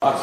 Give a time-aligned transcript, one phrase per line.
[0.00, 0.22] Welcome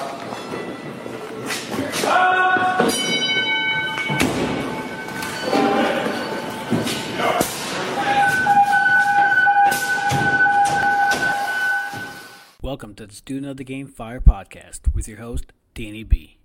[12.96, 16.38] to the Student of the Game Fire podcast with your host, Danny B.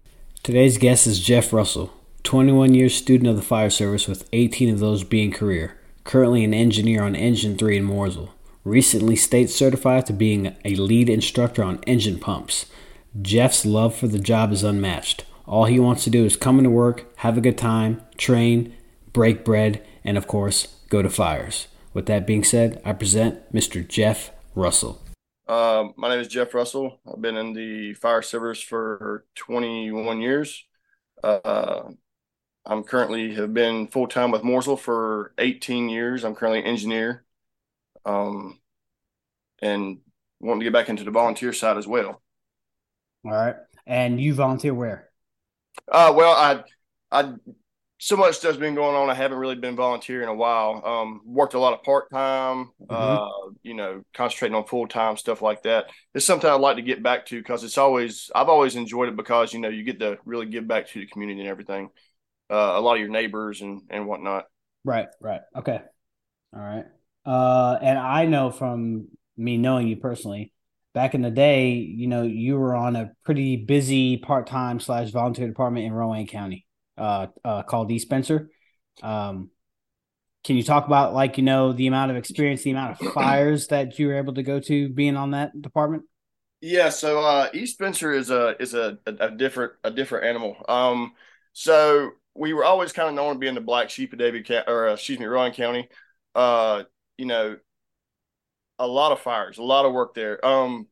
[0.43, 1.93] Today's guest is Jeff Russell,
[2.25, 6.53] 21 years student of the fire service with 18 of those being career, currently an
[6.53, 8.31] engineer on Engine 3 in Mooresville,
[8.65, 12.67] recently state certified to being a lead instructor on engine pumps.
[13.21, 15.25] Jeff's love for the job is unmatched.
[15.47, 18.73] All he wants to do is come into work, have a good time, train,
[19.13, 21.67] break bread, and of course, go to fires.
[21.93, 23.87] With that being said, I present Mr.
[23.87, 25.03] Jeff Russell.
[25.49, 27.01] Uh, my name is Jeff Russell.
[27.05, 30.65] I've been in the fire service for 21 years.
[31.25, 31.91] Uh,
[32.65, 36.25] I'm currently have been full time with Mooresville for 18 years.
[36.25, 37.25] I'm currently an engineer,
[38.05, 38.61] um,
[39.61, 39.99] and
[40.39, 42.23] wanting to get back into the volunteer side as well.
[43.25, 43.57] All right.
[43.87, 45.11] And you volunteer where?
[45.91, 46.63] Uh, well, I,
[47.11, 47.35] I,
[47.99, 49.11] so much stuff's been going on.
[49.11, 50.83] I haven't really been volunteering in a while.
[50.85, 52.87] Um, worked a lot of part time, mm-hmm.
[52.89, 55.91] uh, you know, concentrating on full time stuff like that.
[56.15, 59.17] It's something I'd like to get back to because it's always, I've always enjoyed it
[59.17, 61.91] because, you know, you get to really give back to the community and everything.
[62.51, 64.47] Uh, a lot of your neighbors and, and whatnot.
[64.85, 65.09] Right.
[65.21, 65.43] Right.
[65.55, 65.81] Okay.
[66.55, 66.87] All right.
[67.27, 70.53] Uh, and I know from me knowing you personally,
[70.95, 75.11] back in the day, you know, you were on a pretty busy part time slash
[75.11, 76.67] volunteer department in Rowan County,
[76.99, 78.51] uh, uh, called East Spencer.
[79.03, 79.51] Um,
[80.43, 83.69] can you talk about like you know the amount of experience, the amount of fires
[83.69, 86.05] that you were able to go to being on that department?
[86.61, 90.57] Yeah, so uh, East Spencer is a is a, a, different a different animal.
[90.69, 91.13] Um,
[91.53, 94.51] so we were always kind of known to be in the black sheep of David
[94.67, 95.89] or uh, excuse me, Rowan County.
[96.35, 96.85] Uh,
[97.17, 97.57] you know,
[98.81, 100.45] a lot of fires, a lot of work there.
[100.45, 100.89] Um,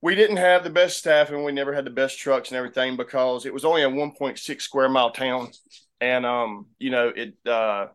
[0.00, 2.96] we didn't have the best staff and we never had the best trucks and everything
[2.96, 5.50] because it was only a 1.6 square mile town.
[6.00, 7.86] And, um, you know, it, uh,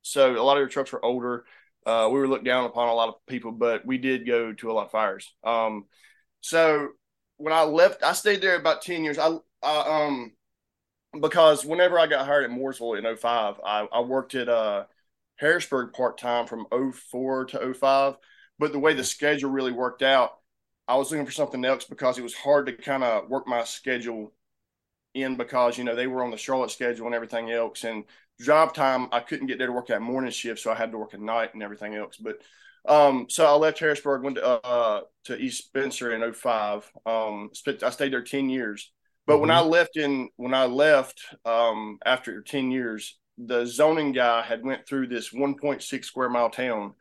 [0.00, 1.44] so a lot of your trucks were older.
[1.84, 4.70] Uh, we were looked down upon a lot of people, but we did go to
[4.70, 5.34] a lot of fires.
[5.44, 5.84] Um,
[6.40, 6.88] so
[7.36, 9.18] when I left, I stayed there about 10 years.
[9.18, 10.32] I, I um,
[11.20, 14.84] because whenever I got hired at Mooresville in 05, I, I worked at, uh,
[15.38, 18.16] Harrisburg part time from 04 to 05.
[18.58, 20.32] But the way the schedule really worked out,
[20.86, 23.64] I was looking for something else because it was hard to kind of work my
[23.64, 24.32] schedule
[25.14, 27.84] in because, you know, they were on the Charlotte schedule and everything else.
[27.84, 28.04] And
[28.40, 30.60] job time, I couldn't get there to work that morning shift.
[30.60, 32.16] So I had to work at night and everything else.
[32.16, 32.38] But
[32.86, 36.90] um, so I left Harrisburg, went to, uh, to East Spencer in 05.
[37.06, 37.50] Um,
[37.82, 38.90] I stayed there 10 years.
[39.26, 39.40] But mm-hmm.
[39.42, 44.64] when I left in, when I left um, after 10 years, the zoning guy had
[44.64, 46.94] went through this 1.6 square mile town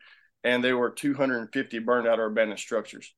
[0.43, 3.13] and there were 250 burned out or abandoned structures.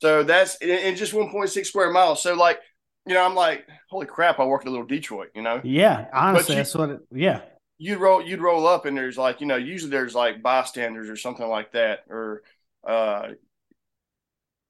[0.00, 2.60] So that's in, just 1.6 square miles so like
[3.06, 5.60] you know i'm like holy crap i work at a little detroit you know?
[5.64, 7.40] Yeah honestly you, that's what it, yeah.
[7.78, 11.16] You'd roll you'd roll up and there's like you know usually there's like bystanders or
[11.16, 12.42] something like that or
[12.86, 13.28] uh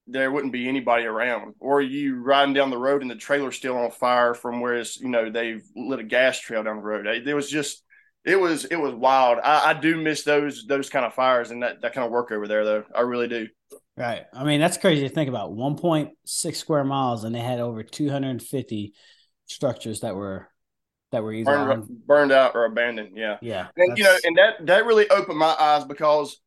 [0.09, 1.55] there wouldn't be anybody around.
[1.61, 4.99] Or you riding down the road and the trailer's still on fire from where it's
[4.99, 7.25] you know they've lit a gas trail down the road.
[7.25, 7.83] There was just
[8.29, 9.39] it was it was wild.
[9.43, 12.31] I, I do miss those those kind of fires and that that kind of work
[12.31, 12.85] over there though.
[12.95, 13.49] I really do.
[13.97, 14.27] Right.
[14.33, 15.51] I mean, that's crazy to think about.
[15.51, 18.93] 1.6 square miles, and they had over 250
[19.47, 20.49] structures that were
[21.11, 21.89] that were either burned, on...
[22.07, 23.17] burned out or abandoned.
[23.17, 23.39] Yeah.
[23.41, 23.69] Yeah.
[23.77, 26.39] And you know, and that that really opened my eyes because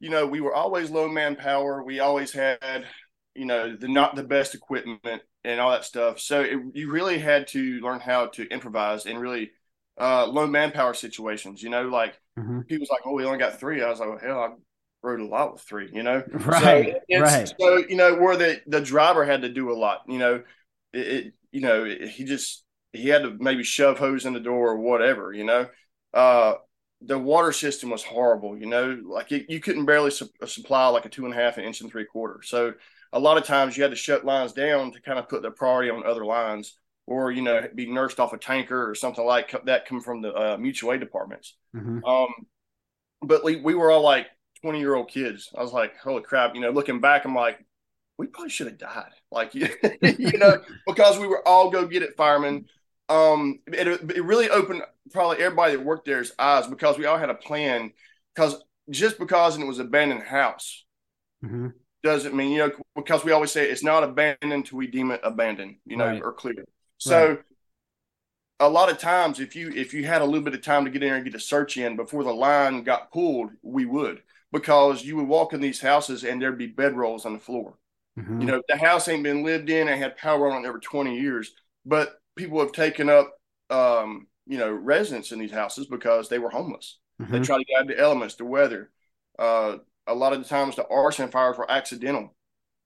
[0.00, 1.84] you know we were always low manpower.
[1.84, 2.86] We always had
[3.34, 6.18] you know the not the best equipment and all that stuff.
[6.18, 9.52] So it, you really had to learn how to improvise and really
[9.98, 11.62] uh, low manpower situations.
[11.62, 12.60] You know, like mm-hmm.
[12.62, 13.82] people's like, "Oh, we only got three.
[13.82, 14.48] I was like, well, "Hell, I
[15.02, 15.90] rode a lot with three.
[15.92, 16.96] You know, right?
[17.10, 17.52] So right.
[17.58, 20.02] So you know, where the the driver had to do a lot.
[20.08, 20.42] You know,
[20.92, 24.40] it, it you know it, he just he had to maybe shove hose in the
[24.40, 25.32] door or whatever.
[25.32, 25.68] You know,
[26.14, 26.54] uh,
[27.00, 28.56] the water system was horrible.
[28.58, 31.58] You know, like it, you couldn't barely su- supply like a two and a half
[31.58, 32.40] an inch and three quarter.
[32.42, 32.74] So
[33.12, 35.50] a lot of times you had to shut lines down to kind of put the
[35.50, 36.76] priority on other lines
[37.06, 40.34] or you know be nursed off a tanker or something like that come from the
[40.34, 42.04] uh, mutual aid departments mm-hmm.
[42.04, 42.28] um,
[43.22, 44.26] but we, we were all like
[44.62, 47.64] 20 year old kids i was like holy crap you know looking back i'm like
[48.18, 49.68] we probably should have died like you
[50.38, 52.66] know because we were all go get it firemen
[53.08, 54.82] um it, it really opened
[55.12, 57.92] probably everybody that worked there's eyes because we all had a plan
[58.34, 58.60] because
[58.90, 60.84] just because it was abandoned house
[61.44, 61.68] mm-hmm.
[62.02, 65.20] doesn't mean you know because we always say it's not abandoned until we deem it
[65.22, 66.22] abandoned you know right.
[66.22, 66.64] or clear
[66.98, 67.38] so right.
[68.60, 70.90] a lot of times if you if you had a little bit of time to
[70.90, 74.22] get in there and get a search in before the line got pulled, we would
[74.52, 77.74] because you would walk in these houses and there'd be bedrolls on the floor.
[78.18, 78.40] Mm-hmm.
[78.40, 81.18] You know, the house ain't been lived in and had power on it over 20
[81.18, 81.52] years,
[81.84, 83.38] but people have taken up,
[83.68, 86.98] um, you know, residence in these houses because they were homeless.
[87.20, 87.32] Mm-hmm.
[87.32, 88.90] They try to get the elements, the weather.
[89.38, 92.34] Uh, a lot of the times, the arson fires were accidental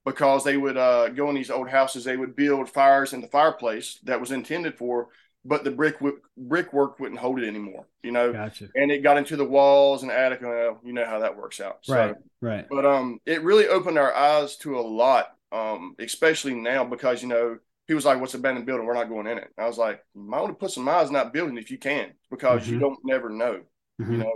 [0.05, 2.03] because they would uh, go in these old houses.
[2.03, 5.09] They would build fires in the fireplace that was intended for,
[5.45, 5.97] but the brick
[6.37, 7.87] brickwork wouldn't hold it anymore.
[8.03, 8.69] You know, gotcha.
[8.75, 10.41] and it got into the walls and attic.
[10.41, 11.79] Well, you know how that works out.
[11.83, 12.65] So, right, right.
[12.69, 17.27] But um, it really opened our eyes to a lot, um, especially now because you
[17.27, 17.57] know
[17.87, 18.85] he was like, "What's abandoned building?
[18.85, 21.07] We're not going in it." I was like, "You might want to put some eyes
[21.07, 22.73] in that building if you can, because mm-hmm.
[22.73, 23.61] you don't never know.
[24.01, 24.11] Mm-hmm.
[24.11, 24.33] You know,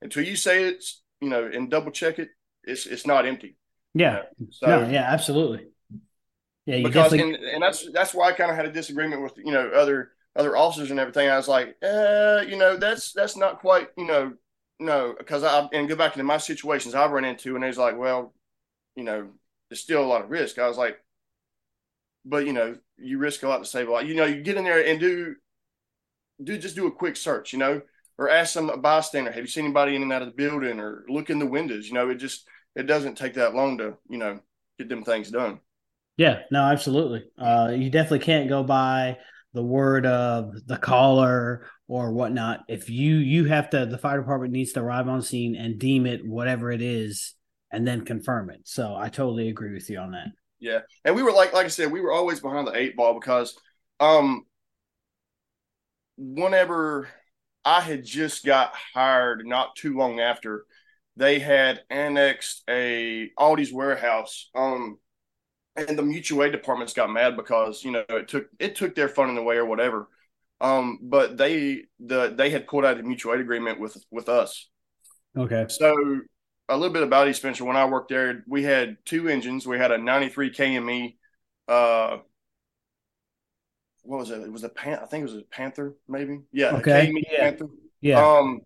[0.00, 2.30] until you say it's you know and double check it,
[2.64, 3.56] it's it's not empty.
[3.94, 4.22] Yeah.
[4.50, 5.66] So, no, yeah, absolutely.
[6.66, 7.34] Yeah, because definitely...
[7.34, 10.12] and, and that's that's why I kind of had a disagreement with you know other
[10.36, 11.28] other officers and everything.
[11.28, 14.32] I was like, uh, you know, that's that's not quite you know
[14.78, 17.98] no because I and go back into my situations I've run into and it's like,
[17.98, 18.32] well,
[18.96, 19.30] you know,
[19.68, 20.58] there's still a lot of risk.
[20.58, 20.98] I was like,
[22.24, 24.06] but you know, you risk a lot to save a lot.
[24.06, 25.34] You know, you get in there and do
[26.42, 27.82] do just do a quick search, you know,
[28.18, 31.04] or ask some bystander, have you seen anybody in and out of the building, or
[31.08, 31.88] look in the windows.
[31.88, 34.40] You know, it just it doesn't take that long to you know
[34.78, 35.60] get them things done.
[36.16, 37.24] Yeah, no, absolutely.
[37.38, 39.18] Uh, you definitely can't go by
[39.54, 42.60] the word of the caller or whatnot.
[42.68, 46.06] If you you have to, the fire department needs to arrive on scene and deem
[46.06, 47.34] it whatever it is,
[47.70, 48.60] and then confirm it.
[48.64, 50.28] So I totally agree with you on that.
[50.58, 53.14] Yeah, and we were like like I said, we were always behind the eight ball
[53.14, 53.58] because
[54.00, 54.44] um,
[56.16, 57.08] whenever
[57.64, 60.64] I had just got hired, not too long after
[61.16, 64.50] they had annexed a Aldi's warehouse.
[64.54, 64.98] Um,
[65.76, 69.08] and the mutual aid departments got mad because you know it took it took their
[69.08, 70.08] funding away or whatever.
[70.60, 74.68] Um, but they the they had pulled out a mutual aid agreement with with us.
[75.36, 75.66] Okay.
[75.68, 76.20] So
[76.68, 77.64] a little bit about East Spencer.
[77.64, 79.66] When I worked there, we had two engines.
[79.66, 81.16] We had a '93 KME.
[81.68, 82.18] Uh,
[84.02, 84.42] what was it?
[84.42, 84.98] It was a pan.
[85.02, 86.40] I think it was a Panther, maybe.
[86.52, 86.76] Yeah.
[86.76, 87.08] Okay.
[87.08, 87.40] KME yeah.
[87.40, 87.66] Panther.
[88.00, 88.26] Yeah.
[88.26, 88.60] Um,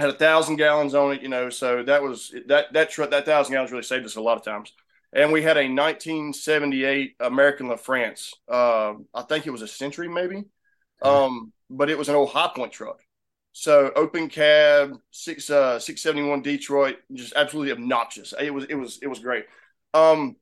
[0.00, 1.50] had a thousand gallons on it, you know.
[1.50, 4.44] So that was that that truck that thousand gallons really saved us a lot of
[4.44, 4.72] times.
[5.12, 8.32] And we had a 1978 American LaFrance.
[8.48, 10.44] Uh, I think it was a Century, maybe.
[11.02, 13.00] Um, but it was an old High Point truck.
[13.52, 18.32] So open cab, six uh six seventy one Detroit, just absolutely obnoxious.
[18.38, 19.46] It was it was it was great.
[19.92, 20.36] Um,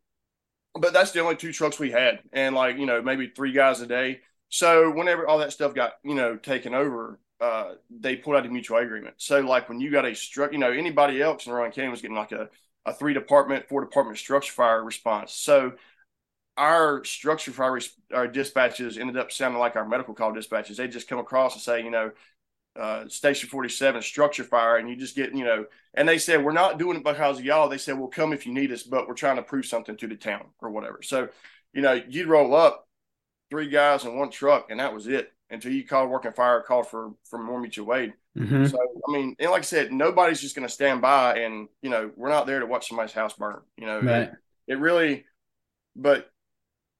[0.75, 3.81] but that's the only two trucks we had, and like you know maybe three guys
[3.81, 4.20] a day.
[4.50, 8.49] So whenever all that stuff got you know taken over, uh, they pulled out a
[8.49, 9.14] mutual agreement.
[9.19, 12.02] So like when you got a struck, you know anybody else in Rowan County was
[12.02, 12.49] getting like a
[12.87, 15.32] a three department, four department structure fire response.
[15.32, 15.73] So
[16.56, 17.79] our structure fire
[18.12, 20.76] our dispatches ended up sounding like our medical call dispatches.
[20.76, 22.11] They just come across and say, you know,
[22.79, 26.52] uh, Station 47 structure fire, and you just get, you know, and they said, We're
[26.52, 27.69] not doing it because of y'all.
[27.69, 30.06] They said, We'll come if you need us, but we're trying to prove something to
[30.06, 31.00] the town or whatever.
[31.02, 31.29] So,
[31.73, 32.88] you know, you'd roll up
[33.50, 36.89] three guys in one truck, and that was it until you called working fire, called
[36.89, 38.12] for, for more mutual aid.
[38.37, 38.67] Mm-hmm.
[38.67, 38.79] So,
[39.09, 42.11] I mean, and like I said, nobody's just going to stand by and, you know,
[42.17, 44.23] we're not there to watch somebody's house burn, you know, right.
[44.23, 44.33] it,
[44.69, 45.25] it really,
[45.97, 46.31] but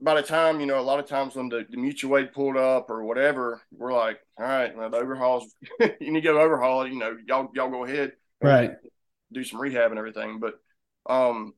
[0.01, 2.57] by the time you know a lot of times when the, the mutual aid pulled
[2.57, 6.83] up or whatever we're like all right well, the overhauls you need to go overhaul
[6.83, 8.13] it you know y'all y'all go ahead
[8.43, 8.73] right
[9.33, 10.55] do some rehab and everything but
[11.13, 11.53] um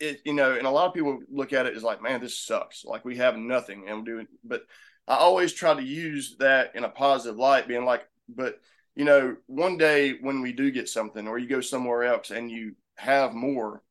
[0.00, 2.38] it you know and a lot of people look at it as like man this
[2.38, 4.62] sucks like we have nothing and we're doing but
[5.08, 8.60] i always try to use that in a positive light being like but
[8.94, 12.50] you know one day when we do get something or you go somewhere else and
[12.50, 13.82] you have more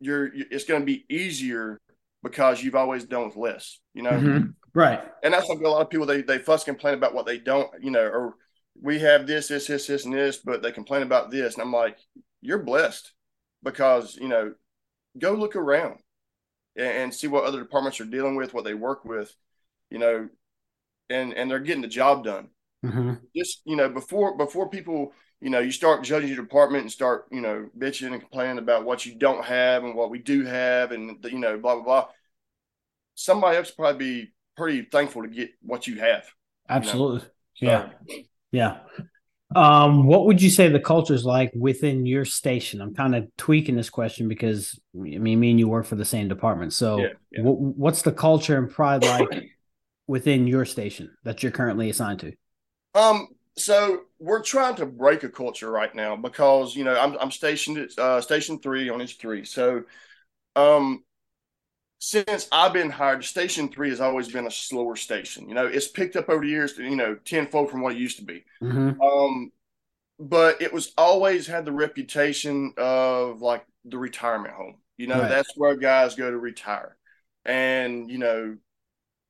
[0.00, 1.80] you're it's going to be easier
[2.26, 4.10] because you've always done with less, you know?
[4.10, 4.50] Mm-hmm.
[4.74, 5.00] Right.
[5.22, 7.70] And that's like a lot of people, they, they fuss complain about what they don't,
[7.80, 8.34] you know, or
[8.80, 11.54] we have this, this, this, this, and this, but they complain about this.
[11.54, 11.96] And I'm like,
[12.42, 13.12] you're blessed
[13.62, 14.54] because, you know,
[15.18, 16.00] go look around
[16.76, 19.34] and, and see what other departments are dealing with, what they work with,
[19.90, 20.28] you know,
[21.10, 22.48] and, and they're getting the job done.
[22.84, 23.14] Mm-hmm.
[23.36, 27.26] Just, you know, before, before people, you know, you start judging your department and start,
[27.30, 30.92] you know, bitching and complaining about what you don't have and what we do have
[30.92, 32.06] and, you know, blah, blah, blah.
[33.14, 36.24] Somebody else probably be pretty thankful to get what you have.
[36.68, 37.28] Absolutely.
[37.56, 37.90] You know?
[38.06, 38.16] Yeah.
[38.52, 38.78] Yeah.
[39.54, 42.80] Um, what would you say the culture is like within your station?
[42.80, 46.04] I'm kind of tweaking this question because I mean, me and you work for the
[46.04, 46.72] same department.
[46.72, 47.42] So, yeah, yeah.
[47.42, 49.50] W- what's the culture and pride like
[50.06, 52.32] within your station that you're currently assigned to?
[52.94, 57.30] Um, so we're trying to break a culture right now because you know I'm I'm
[57.30, 59.44] stationed at uh, station three on H three.
[59.44, 59.84] So,
[60.54, 61.04] um,
[61.98, 65.48] since I've been hired, station three has always been a slower station.
[65.48, 67.98] You know, it's picked up over the years, to, you know, tenfold from what it
[67.98, 68.44] used to be.
[68.62, 69.00] Mm-hmm.
[69.00, 69.50] Um,
[70.18, 74.76] but it was always had the reputation of like the retirement home.
[74.98, 75.28] You know, right.
[75.28, 76.96] that's where guys go to retire.
[77.44, 78.56] And, you know,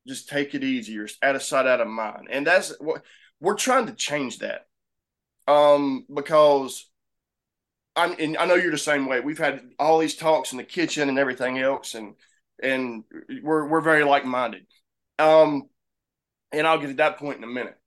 [0.06, 2.28] just take it easy or out of sight, out of mind.
[2.30, 3.02] And that's what
[3.40, 4.66] we're trying to change that.
[5.48, 6.88] Um, because
[7.94, 9.20] I'm and I know you're the same way.
[9.20, 12.14] We've had all these talks in the kitchen and everything else, and
[12.62, 13.04] and
[13.42, 14.66] we're we're very like minded.
[15.18, 15.68] Um,
[16.52, 17.78] and I'll get to that point in a minute.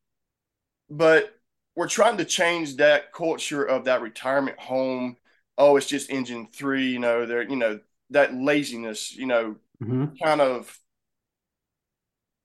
[0.89, 1.31] But
[1.75, 5.15] we're trying to change that culture of that retirement home.
[5.57, 10.15] Oh, it's just engine three, you know, there, you know, that laziness, you know, mm-hmm.
[10.23, 10.77] kind of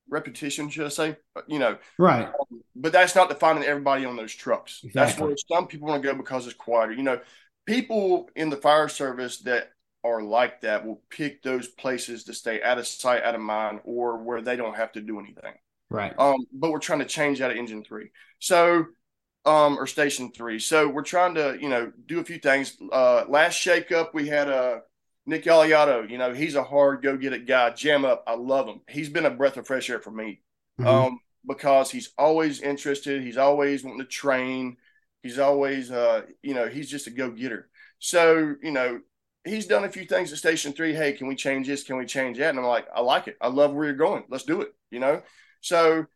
[0.08, 1.16] repetition, should I say?
[1.46, 2.26] You know, right.
[2.26, 4.80] Um, but that's not defining everybody on those trucks.
[4.84, 4.92] Exactly.
[4.92, 6.92] That's where some people want to go because it's quieter.
[6.92, 7.20] You know,
[7.66, 9.70] people in the fire service that
[10.04, 13.80] are like that will pick those places to stay out of sight, out of mind,
[13.84, 15.54] or where they don't have to do anything.
[15.90, 16.14] Right.
[16.18, 18.10] Um, but we're trying to change that at engine three.
[18.38, 18.86] So
[19.44, 20.58] um, or station three.
[20.58, 22.76] So we're trying to, you know, do a few things.
[22.92, 24.82] Uh, last shake up, we had a
[25.26, 26.08] Nick Aliato.
[26.08, 27.70] You know, he's a hard go get it guy.
[27.70, 28.80] Jam up, I love him.
[28.88, 30.40] He's been a breath of fresh air for me,
[30.80, 30.86] mm-hmm.
[30.86, 33.22] um, because he's always interested.
[33.22, 34.76] He's always wanting to train.
[35.22, 37.68] He's always, uh, you know, he's just a go getter.
[37.98, 39.00] So you know,
[39.44, 40.94] he's done a few things at Station Three.
[40.94, 41.84] Hey, can we change this?
[41.84, 42.50] Can we change that?
[42.50, 43.36] And I'm like, I like it.
[43.40, 44.24] I love where you're going.
[44.28, 44.74] Let's do it.
[44.90, 45.22] You know,
[45.60, 46.06] so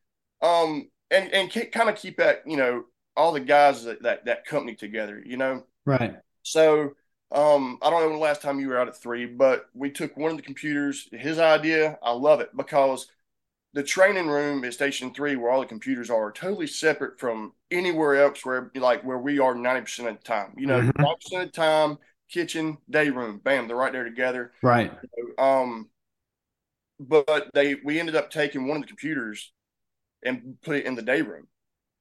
[0.43, 2.85] um, and and kind of keep that, you know,
[3.17, 5.65] all the guys that, that that company together, you know.
[5.85, 6.17] Right.
[6.43, 6.93] So
[7.31, 9.91] um, I don't know when the last time you were out at three, but we
[9.91, 11.09] took one of the computers.
[11.13, 13.07] His idea, I love it because
[13.75, 18.17] the training room at Station Three, where all the computers are, totally separate from anywhere
[18.17, 20.55] else where like where we are ninety percent of the time.
[20.57, 21.03] You know, mm-hmm.
[21.03, 21.99] 90 percent of the time,
[22.31, 24.53] kitchen, day room, bam, they're right there together.
[24.63, 24.91] Right.
[25.37, 25.91] Um,
[26.99, 29.53] but they we ended up taking one of the computers
[30.25, 31.47] and put it in the day room.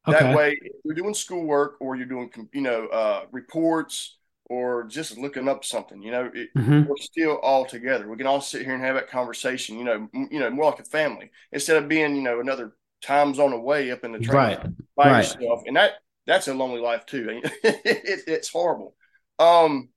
[0.07, 0.19] Okay.
[0.19, 4.16] That way, if you're doing schoolwork or you're doing, you know, uh, reports
[4.49, 6.83] or just looking up something, you know, it, mm-hmm.
[6.83, 8.07] we're still all together.
[8.07, 10.71] We can all sit here and have that conversation, you know, m- you know, more
[10.71, 14.19] like a family instead of being, you know, another time zone away up in the
[14.19, 14.65] train right.
[14.95, 15.17] by right.
[15.17, 15.63] yourself.
[15.65, 17.41] And that that's a lonely life too.
[17.43, 18.95] it, it's horrible.
[19.39, 19.89] Um,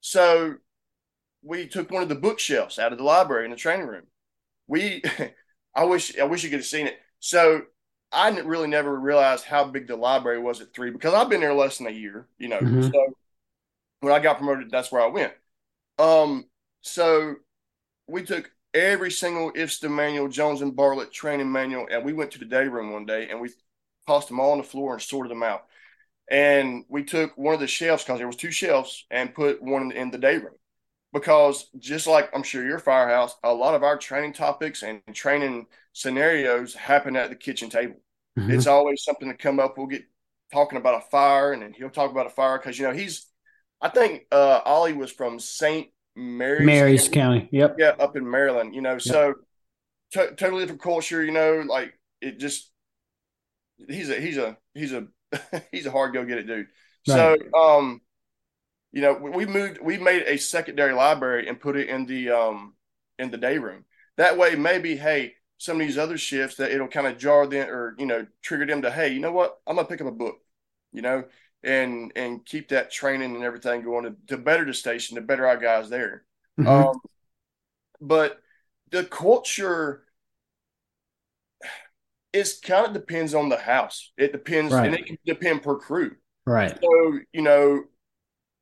[0.00, 0.54] so
[1.42, 4.04] we took one of the bookshelves out of the library in the training room.
[4.66, 5.02] We,
[5.74, 6.98] I wish, I wish you could have seen it.
[7.18, 7.62] So
[8.12, 11.54] I really never realized how big the library was at three because I've been there
[11.54, 12.58] less than a year, you know.
[12.58, 12.90] Mm-hmm.
[12.90, 13.14] So
[14.00, 15.32] when I got promoted, that's where I went.
[15.98, 16.46] Um,
[16.80, 17.36] so
[18.08, 22.38] we took every single IFSTA manual, Jones and Bartlett training manual, and we went to
[22.38, 23.50] the day room one day and we
[24.06, 25.66] tossed them all on the floor and sorted them out.
[26.30, 29.90] And we took one of the shelves because there was two shelves and put one
[29.90, 30.54] in the day room
[31.12, 35.66] because just like I'm sure your firehouse, a lot of our training topics and training
[35.92, 38.00] scenarios happen at the kitchen table.
[38.38, 38.52] Mm-hmm.
[38.52, 39.76] It's always something to come up.
[39.76, 40.04] We'll get
[40.52, 43.26] talking about a fire, and then he'll talk about a fire because you know he's.
[43.80, 45.88] I think uh, Ollie was from St.
[46.16, 47.40] Mary's, Mary's County.
[47.40, 47.48] County.
[47.52, 47.76] Yep.
[47.78, 48.74] Yeah, up in Maryland.
[48.74, 49.02] You know, yep.
[49.02, 49.34] so
[50.12, 51.24] t- totally different culture.
[51.24, 52.70] You know, like it just.
[53.88, 55.06] He's a he's a he's a
[55.72, 56.66] he's a hard go get it dude.
[57.08, 57.40] Right.
[57.52, 58.02] So um
[58.92, 62.74] you know, we moved, we made a secondary library and put it in the um
[63.18, 63.84] in the day room.
[64.16, 67.68] That way, maybe, hey, some of these other shifts that it'll kind of jar them
[67.68, 70.12] or you know trigger them to, hey, you know what, I'm gonna pick up a
[70.12, 70.38] book,
[70.92, 71.24] you know,
[71.62, 75.46] and and keep that training and everything going to, to better the station, to better
[75.46, 76.24] our guys there.
[76.58, 76.68] Mm-hmm.
[76.68, 77.00] Um,
[78.00, 78.40] but
[78.90, 80.04] the culture
[82.32, 84.12] it kind of depends on the house.
[84.16, 84.86] It depends, right.
[84.86, 86.16] and it can depend per crew.
[86.46, 86.76] Right.
[86.80, 87.84] So you know,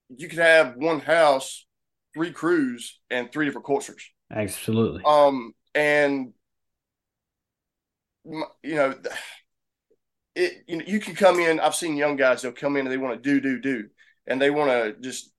[0.08, 1.66] you could have one house,
[2.14, 4.10] three crews, and three different cultures.
[4.30, 5.02] Absolutely.
[5.04, 6.32] Um, and
[8.24, 8.94] you know,
[10.38, 11.60] it you know you can come in.
[11.60, 13.88] I've seen young guys they'll come in and they want to do do do,
[14.26, 15.32] and they want to just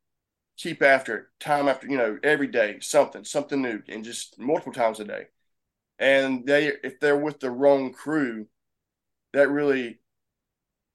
[0.58, 4.74] keep after it time after you know every day something something new and just multiple
[4.74, 5.28] times a day.
[5.98, 8.48] And they if they're with the wrong crew,
[9.34, 10.00] that really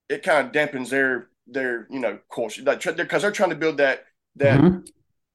[0.09, 3.79] it kind of dampens their their you know culture because they're, they're trying to build
[3.79, 4.05] that
[4.37, 4.79] that mm-hmm.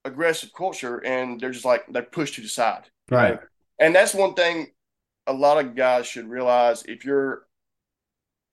[0.06, 3.40] aggressive culture and they're just like they're pushed to the side right know?
[3.80, 4.68] and that's one thing
[5.28, 7.44] a lot of guys should realize if you're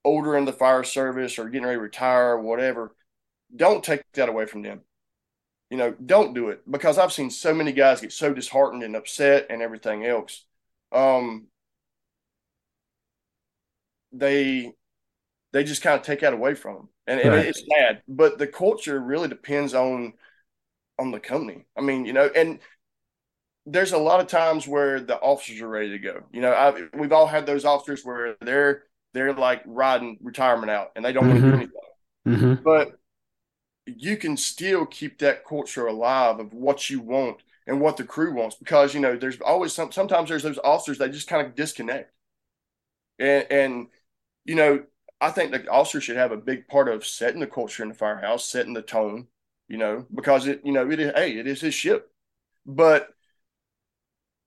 [0.06, 2.94] older in the fire service or getting ready to retire or whatever
[3.54, 4.80] don't take that away from them
[5.70, 8.96] you know don't do it because i've seen so many guys get so disheartened and
[8.96, 10.44] upset and everything else
[10.92, 11.46] um
[14.12, 14.72] they
[15.52, 17.38] they just kind of take that away from them, and, right.
[17.38, 18.02] and it's sad.
[18.08, 20.14] But the culture really depends on
[20.98, 21.64] on the company.
[21.76, 22.58] I mean, you know, and
[23.64, 26.24] there's a lot of times where the officers are ready to go.
[26.32, 28.84] You know, I've, we've all had those officers where they're
[29.16, 31.32] they're like riding retirement out and they don't mm-hmm.
[31.32, 31.72] want to do anything.
[32.26, 32.62] Mm-hmm.
[32.62, 32.98] But
[33.86, 38.34] you can still keep that culture alive of what you want and what the crew
[38.34, 41.54] wants because you know there's always some sometimes there's those officers that just kind of
[41.54, 42.12] disconnect
[43.18, 43.86] and and
[44.44, 44.82] you know
[45.20, 47.94] i think the officer should have a big part of setting the culture in the
[47.94, 49.26] firehouse setting the tone
[49.68, 52.10] you know because it you know it is hey it is his ship
[52.64, 53.08] but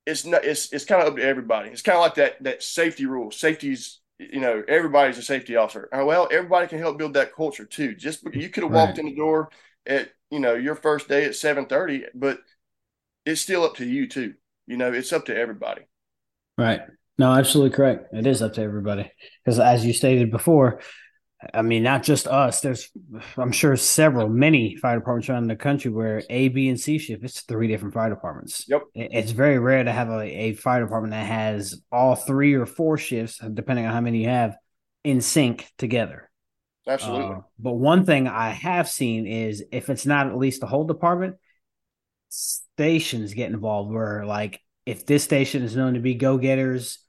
[0.05, 2.63] it's not it's it's kind of up to everybody it's kind of like that that
[2.63, 7.13] safety rule safety's you know everybody's a safety officer oh, well everybody can help build
[7.13, 8.99] that culture too just you could have walked right.
[8.99, 9.49] in the door
[9.87, 12.39] at you know your first day at 7:30 but
[13.29, 14.33] it's still up to you too.
[14.67, 15.81] You know, it's up to everybody.
[16.57, 16.81] Right.
[17.17, 18.13] No, absolutely correct.
[18.13, 19.11] It is up to everybody
[19.43, 20.81] because, as you stated before,
[21.53, 22.59] I mean, not just us.
[22.59, 22.89] There's,
[23.37, 27.23] I'm sure, several, many fire departments around the country where A, B, and C shift.
[27.23, 28.65] It's three different fire departments.
[28.67, 28.81] Yep.
[28.93, 32.97] It's very rare to have a, a fire department that has all three or four
[32.97, 34.57] shifts, depending on how many you have,
[35.05, 36.29] in sync together.
[36.85, 37.35] Absolutely.
[37.35, 40.85] Uh, but one thing I have seen is if it's not at least the whole
[40.85, 41.35] department,
[42.29, 46.99] stations get involved where like if this station is known to be go-getters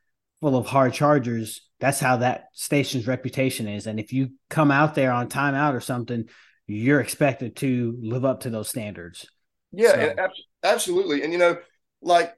[0.41, 4.95] full of hard chargers that's how that station's reputation is and if you come out
[4.95, 6.29] there on timeout or something
[6.67, 9.27] you're expected to live up to those standards
[9.73, 10.15] yeah so.
[10.19, 10.31] ab-
[10.63, 11.57] absolutely and you know
[12.03, 12.35] like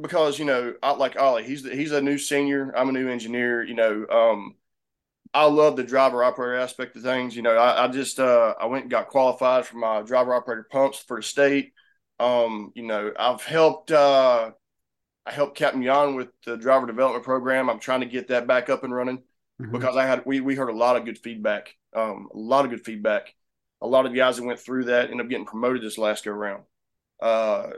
[0.00, 3.08] because you know I, like ollie he's the, he's a new senior i'm a new
[3.08, 4.54] engineer you know um
[5.34, 7.34] I love the driver operator aspect of things.
[7.34, 10.66] You know, I, I just uh, I went and got qualified for my driver operator
[10.70, 11.72] pumps for the state.
[12.20, 14.50] Um, you know, I've helped uh,
[15.24, 17.70] I helped Captain Jan with the driver development program.
[17.70, 19.18] I'm trying to get that back up and running
[19.60, 19.72] mm-hmm.
[19.72, 21.76] because I had we we heard a lot of good feedback.
[21.94, 23.34] Um, a lot of good feedback.
[23.80, 26.32] A lot of guys that went through that ended up getting promoted this last go
[26.32, 26.64] around.
[27.20, 27.70] Uh,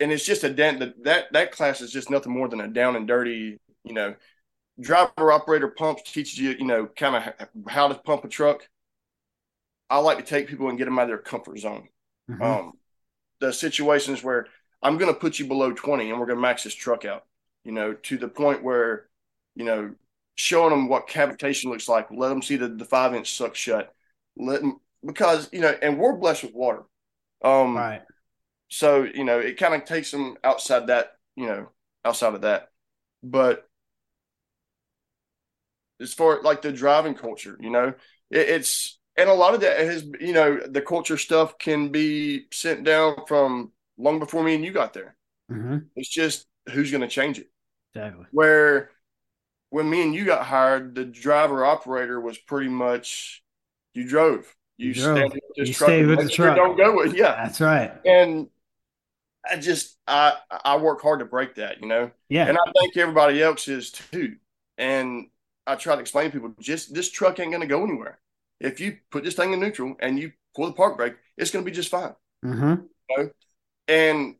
[0.00, 2.68] and it's just a dent that, that that class is just nothing more than a
[2.68, 4.14] down and dirty, you know,
[4.80, 8.68] driver operator pumps teaches you, you know, kind of how to pump a truck.
[9.90, 11.88] I like to take people and get them out of their comfort zone.
[12.30, 12.42] Mm-hmm.
[12.42, 12.72] Um,
[13.40, 14.46] the situations where
[14.82, 17.24] I'm going to put you below 20 and we're going to max this truck out,
[17.64, 19.06] you know, to the point where,
[19.54, 19.94] you know,
[20.34, 23.94] showing them what cavitation looks like, let them see the, the five inch suck shut,
[24.36, 26.82] let them, because, you know, and we're blessed with water.
[27.44, 28.02] Um, right.
[28.68, 31.68] So, you know, it kind of takes them outside that, you know,
[32.04, 32.70] outside of that.
[33.22, 33.68] But
[36.00, 37.94] as far like the driving culture, you know,
[38.30, 42.46] it, it's, and a lot of that has you know the culture stuff can be
[42.50, 45.16] sent down from long before me and you got there.
[45.50, 45.78] Mm-hmm.
[45.96, 47.50] it's just who's going to change it.
[47.94, 48.24] Exactly.
[48.30, 48.90] Where
[49.70, 53.42] when me and you got hired the driver operator was pretty much
[53.94, 54.54] you drove.
[54.78, 55.32] You, you drove.
[55.32, 55.88] with this you truck.
[55.88, 56.56] stayed with the truck.
[56.56, 57.42] don't go with yeah.
[57.42, 57.92] That's right.
[58.04, 58.48] And
[59.50, 62.10] i just i i work hard to break that you know?
[62.28, 62.48] Yeah.
[62.48, 64.36] And i think everybody else is too.
[64.78, 65.28] And
[65.66, 68.20] i try to explain to people just this truck ain't going to go anywhere.
[68.60, 71.64] If you put this thing in neutral and you pull the park brake, it's going
[71.64, 72.14] to be just fine.
[72.44, 72.82] Mm-hmm.
[73.10, 73.30] You know?
[73.92, 74.36] And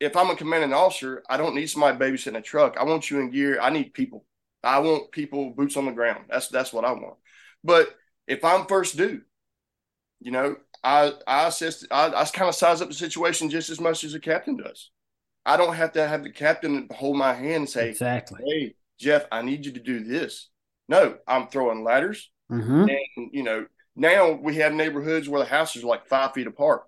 [0.00, 2.76] if I'm a commanding officer, I don't need somebody babysitting a truck.
[2.78, 3.58] I want you in gear.
[3.58, 4.26] I need people.
[4.62, 6.26] I want people boots on the ground.
[6.28, 7.16] That's that's what I want.
[7.62, 7.88] But
[8.26, 9.22] if I'm first due,
[10.20, 11.86] you know, I I assist.
[11.90, 14.90] I, I kind of size up the situation just as much as the captain does.
[15.46, 19.24] I don't have to have the captain hold my hand and say, "Exactly, hey Jeff,
[19.32, 20.50] I need you to do this."
[20.86, 22.30] No, I'm throwing ladders.
[22.52, 22.88] Mm-hmm.
[22.90, 23.64] And, you know,
[23.96, 26.82] now we have neighborhoods where the houses are like five feet apart.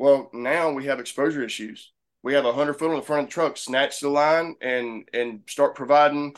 [0.00, 1.92] Well, now we have exposure issues.
[2.22, 5.06] We have a hundred foot on the front of the truck, snatch the line and
[5.12, 6.36] and start providing,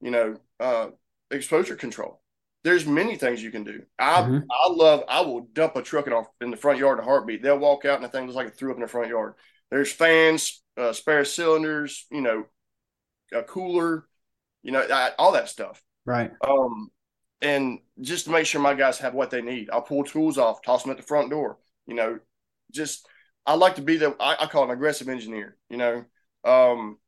[0.00, 0.86] you know, uh,
[1.30, 2.22] exposure control.
[2.64, 3.82] There's many things you can do.
[3.98, 4.38] I mm-hmm.
[4.50, 5.04] I love.
[5.10, 7.42] I will dump a truck in, our, in the front yard in a heartbeat.
[7.42, 9.34] They'll walk out and the thing looks like it threw up in the front yard.
[9.70, 12.46] There's fans, uh, spare cylinders, you know,
[13.30, 14.06] a cooler,
[14.62, 15.82] you know, I, all that stuff.
[16.06, 16.30] Right.
[16.40, 16.90] Um,
[17.42, 19.68] and just to make sure my guys have what they need.
[19.70, 21.58] I'll pull tools off, toss them at the front door.
[21.86, 22.18] You know,
[22.72, 23.06] just
[23.46, 25.56] I like to be the I, I call an aggressive engineer.
[25.68, 26.04] You know,
[26.44, 26.98] um,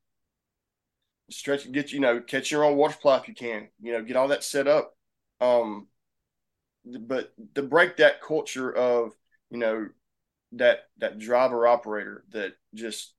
[1.29, 3.69] stretch, get you know, catch your own water supply if you can.
[3.81, 4.95] You know, get all that set up.
[5.41, 5.87] Um,
[6.85, 9.11] but to break that culture of
[9.49, 9.87] you know
[10.53, 13.13] that that driver operator that just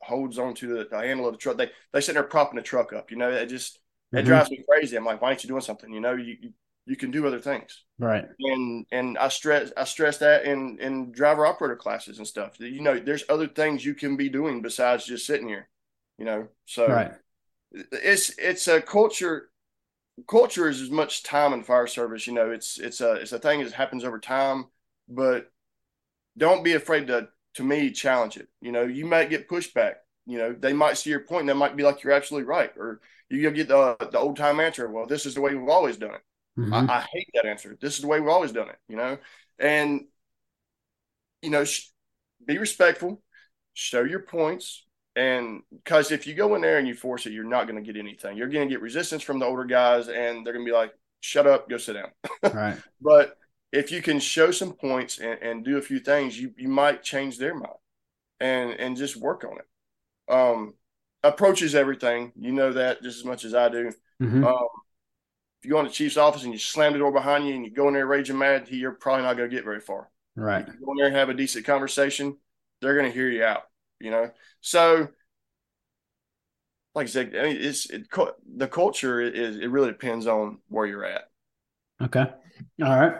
[0.00, 1.56] holds on to the, the handle of the truck.
[1.56, 3.10] They they sit there propping the truck up.
[3.10, 3.78] You know, it just
[4.12, 4.26] it mm-hmm.
[4.26, 4.96] drives me crazy.
[4.96, 5.92] I'm like, why aren't you doing something?
[5.92, 6.52] You know, you you
[6.96, 7.82] can do other things.
[7.98, 8.26] Right.
[8.40, 12.60] And and I stress I stress that in in driver operator classes and stuff.
[12.60, 15.68] You know, there's other things you can be doing besides just sitting here.
[16.18, 17.12] You know, so right.
[17.90, 19.50] It's it's a culture.
[20.28, 22.26] Culture is as much time in fire service.
[22.26, 24.66] You know, it's it's a it's a thing that happens over time,
[25.08, 25.50] but
[26.36, 28.48] don't be afraid to to me challenge it.
[28.60, 29.94] You know, you might get pushback.
[30.26, 32.70] You know, they might see your point and they might be like, you're absolutely right.
[32.76, 34.90] Or you'll get the, the old time answer.
[34.90, 36.22] Well, this is the way we've always done it.
[36.58, 36.72] Mm-hmm.
[36.72, 37.76] I, I, hate that answer.
[37.80, 39.18] This is the way we've always done it, you know?
[39.58, 40.02] And,
[41.42, 41.88] you know, sh-
[42.46, 43.22] be respectful,
[43.72, 44.84] show your points,
[45.16, 47.92] and because if you go in there and you force it, you're not going to
[47.92, 48.36] get anything.
[48.36, 50.92] You're going to get resistance from the older guys, and they're going to be like,
[51.20, 52.10] "Shut up, go sit down."
[52.54, 52.76] right.
[53.00, 53.36] But
[53.70, 57.04] if you can show some points and, and, do a few things, you you might
[57.04, 57.78] change their mind,
[58.40, 60.32] and and just work on it.
[60.32, 60.74] Um,
[61.22, 62.32] approaches everything.
[62.36, 63.92] You know that just as much as I do.
[64.20, 64.44] Mm-hmm.
[64.44, 64.68] Um,
[65.64, 67.64] if you go in the chief's office and you slam the door behind you and
[67.64, 70.10] you go in there raging mad, you're probably not going to get very far.
[70.36, 70.66] Right.
[70.66, 72.36] go in there and have a decent conversation,
[72.82, 73.62] they're going to hear you out.
[73.98, 75.08] You know, so
[76.94, 78.08] like I said, I mean, it's it,
[78.56, 81.30] the culture is it really depends on where you're at.
[82.02, 82.26] Okay.
[82.82, 83.14] All right.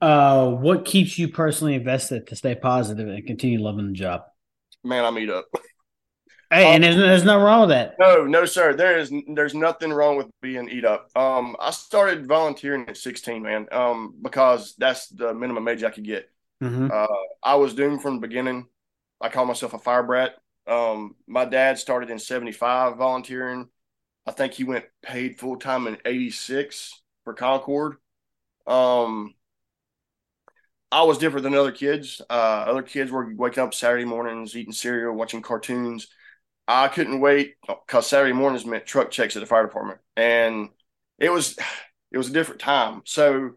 [0.00, 4.20] Uh, what keeps you personally invested to stay positive and continue loving the job?
[4.84, 5.46] Man, I meet up.
[6.52, 7.96] Hey, um, and there's, there's nothing wrong with that.
[7.98, 8.74] No, no, sir.
[8.74, 11.08] There is there's nothing wrong with being eat up.
[11.16, 13.68] Um, I started volunteering at 16, man.
[13.72, 16.30] Um, because that's the minimum age I could get.
[16.62, 16.88] Mm-hmm.
[16.92, 17.06] Uh,
[17.42, 18.66] I was doomed from the beginning.
[19.18, 20.34] I call myself a fire brat.
[20.66, 23.68] Um, my dad started in 75 volunteering.
[24.26, 27.96] I think he went paid full time in 86 for Concord.
[28.66, 29.34] Um,
[30.92, 32.20] I was different than other kids.
[32.28, 36.08] Uh, other kids were waking up Saturday mornings, eating cereal, watching cartoons.
[36.68, 40.68] I couldn't wait because Saturday mornings meant truck checks at the fire department, and
[41.18, 41.58] it was
[42.10, 43.02] it was a different time.
[43.04, 43.52] So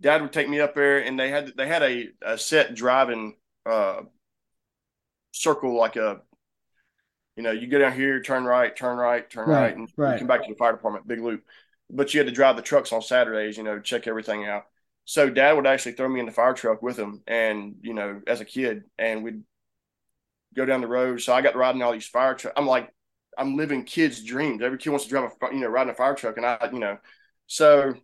[0.00, 3.36] Dad would take me up there, and they had they had a, a set driving
[3.66, 4.00] uh,
[5.32, 6.20] circle like a
[7.36, 10.18] you know you go down here, turn right, turn right, turn right, right and right.
[10.18, 11.44] come back to the fire department, big loop.
[11.90, 14.64] But you had to drive the trucks on Saturdays, you know, check everything out.
[15.04, 18.20] So Dad would actually throw me in the fire truck with him, and you know,
[18.26, 19.42] as a kid, and we'd
[20.54, 21.20] go down the road.
[21.20, 22.54] So I got riding all these fire trucks.
[22.56, 22.92] I'm like,
[23.36, 24.62] I'm living kids' dreams.
[24.62, 26.80] Every kid wants to drive a, you know, riding a fire truck, and I, you
[26.80, 26.98] know,
[27.46, 27.94] so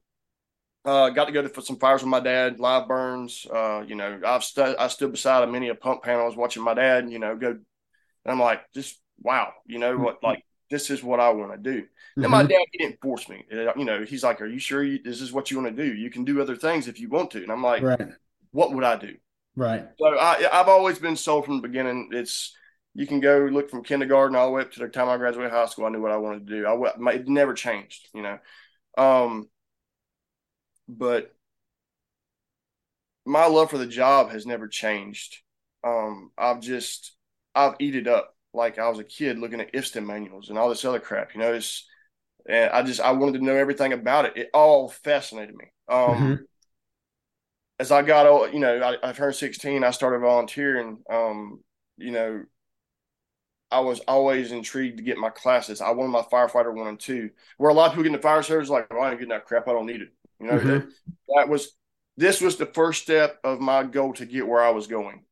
[0.85, 3.47] uh, got to go to some fires with my dad, live burns.
[3.53, 6.75] Uh, you know, I've stu- I stood beside a many a pump panels watching my
[6.75, 7.51] dad, you know, go.
[7.51, 10.17] And I'm like, just wow, you know what?
[10.17, 10.27] Mm-hmm.
[10.27, 11.83] Like this is what I want to do.
[11.83, 12.23] Mm-hmm.
[12.23, 13.45] And my dad, he didn't force me.
[13.51, 15.93] You know, he's like, "Are you sure you, this is what you want to do?
[15.93, 18.09] You can do other things if you want to." And I'm like, right.
[18.53, 19.17] "What would I do?"
[19.57, 19.87] Right.
[19.99, 22.11] So I, I've always been sold from the beginning.
[22.13, 22.57] It's
[22.95, 25.53] you can go look from kindergarten all the way up to the time I graduated
[25.53, 25.85] high school.
[25.85, 26.67] I knew what I wanted to do.
[26.67, 28.39] I it never changed, you know.
[28.97, 29.49] Um,
[30.89, 31.35] but
[33.27, 35.39] my love for the job has never changed.
[35.83, 37.13] Um, I've just
[37.55, 40.69] I've eat it up like I was a kid looking at IFSTA manuals and all
[40.69, 41.35] this other crap.
[41.35, 41.87] You know, it's
[42.49, 44.37] and I just I wanted to know everything about it.
[44.37, 45.67] It all fascinated me.
[45.89, 46.35] Um, mm-hmm.
[47.79, 49.83] As I got old, you know, I, I turned sixteen.
[49.83, 50.99] I started volunteering.
[51.11, 51.61] Um,
[51.97, 52.45] you know,
[53.71, 55.81] I was always intrigued to get my classes.
[55.81, 57.31] I wanted my firefighter one and two.
[57.57, 59.31] Where a lot of people get in the fire service, like, oh, I ain't getting
[59.31, 59.67] that crap.
[59.67, 60.13] I don't need it.
[60.39, 60.69] You know, mm-hmm.
[60.69, 60.89] that,
[61.37, 61.73] that was
[62.17, 65.25] this was the first step of my goal to get where I was going,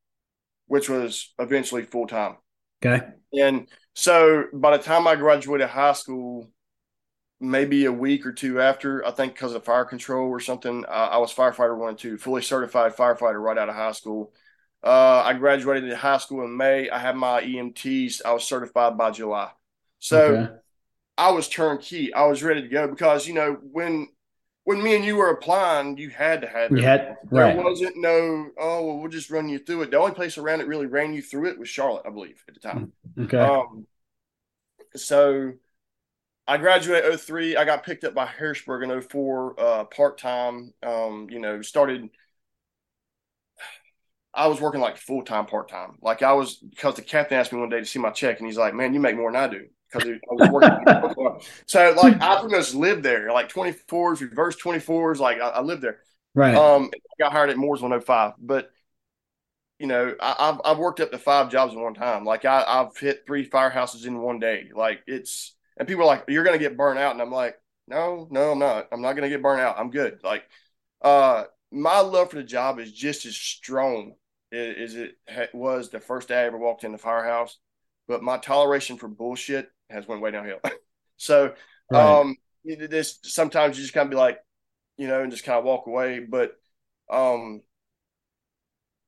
[0.66, 2.36] which was eventually full time.
[2.84, 3.06] Okay.
[3.32, 6.50] And so by the time I graduated high school,
[7.42, 11.08] maybe a week or two after, I think because of fire control or something, uh,
[11.12, 14.32] I was firefighter one and two, fully certified firefighter right out of high school.
[14.82, 16.88] Uh, I graduated high school in May.
[16.88, 18.22] I had my EMTs.
[18.24, 19.50] I was certified by July.
[19.98, 20.52] So okay.
[21.18, 22.12] I was turnkey.
[22.14, 24.08] I was ready to go because you know when
[24.64, 26.70] when me and you were applying, you had to have.
[26.70, 27.56] You had there right.
[27.56, 28.50] wasn't no.
[28.58, 29.90] Oh well, we'll just run you through it.
[29.90, 32.54] The only place around it really ran you through it was Charlotte, I believe, at
[32.54, 32.92] the time.
[33.18, 33.38] Okay.
[33.38, 33.86] Um,
[34.96, 35.52] so
[36.52, 37.56] I graduated 03.
[37.56, 40.74] I got picked up by Harrisburg in 04, uh, part time.
[40.82, 42.10] Um, you know, started
[44.34, 45.96] I was working like full time, part time.
[46.02, 48.46] Like I was because the captain asked me one day to see my check, and
[48.46, 51.40] he's like, "Man, you make more than I do." Because I was working.
[51.66, 55.20] so like I pretty much lived there, like twenty fours, reverse twenty fours.
[55.20, 56.00] Like I, I, lived there.
[56.34, 56.54] Right.
[56.54, 58.70] Um, I got hired at Moore's 105, but
[59.78, 62.26] you know I, have I've worked up to five jobs at one time.
[62.26, 64.68] Like I, I've hit three firehouses in one day.
[64.74, 68.26] Like it's and people are like, "You're gonna get burnt out," and I'm like, "No,
[68.30, 68.88] no, I'm not.
[68.92, 69.78] I'm not gonna get burnt out.
[69.78, 70.44] I'm good." Like,
[71.00, 74.14] uh, my love for the job is just as strong
[74.52, 75.16] as it
[75.54, 77.58] was the first day I ever walked in the firehouse,
[78.06, 80.60] but my toleration for bullshit has went way downhill.
[81.16, 81.54] so,
[81.90, 82.20] right.
[82.20, 84.38] um, this sometimes you just kind of be like,
[84.98, 86.20] you know, and just kind of walk away.
[86.20, 86.52] But,
[87.10, 87.62] um,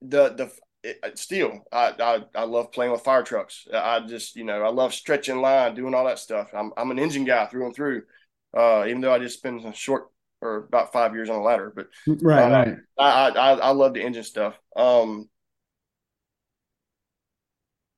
[0.01, 0.53] the the
[0.85, 3.67] it, still, I, I I love playing with fire trucks.
[3.73, 6.51] I just you know I love stretching line, doing all that stuff.
[6.53, 8.03] I'm I'm an engine guy through and through.
[8.57, 10.09] Uh, even though I just spent a short
[10.41, 12.79] or about five years on the ladder, but right, uh, right.
[12.99, 14.55] I, I I love the engine stuff.
[14.77, 15.29] Um,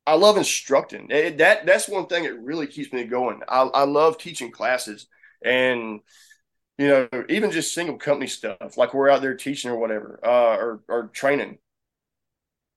[0.06, 1.08] I love instructing.
[1.10, 3.40] It, that that's one thing that really keeps me going.
[3.48, 5.08] I, I love teaching classes
[5.44, 6.00] and
[6.78, 10.56] you know even just single company stuff like we're out there teaching or whatever uh,
[10.56, 11.58] or or training.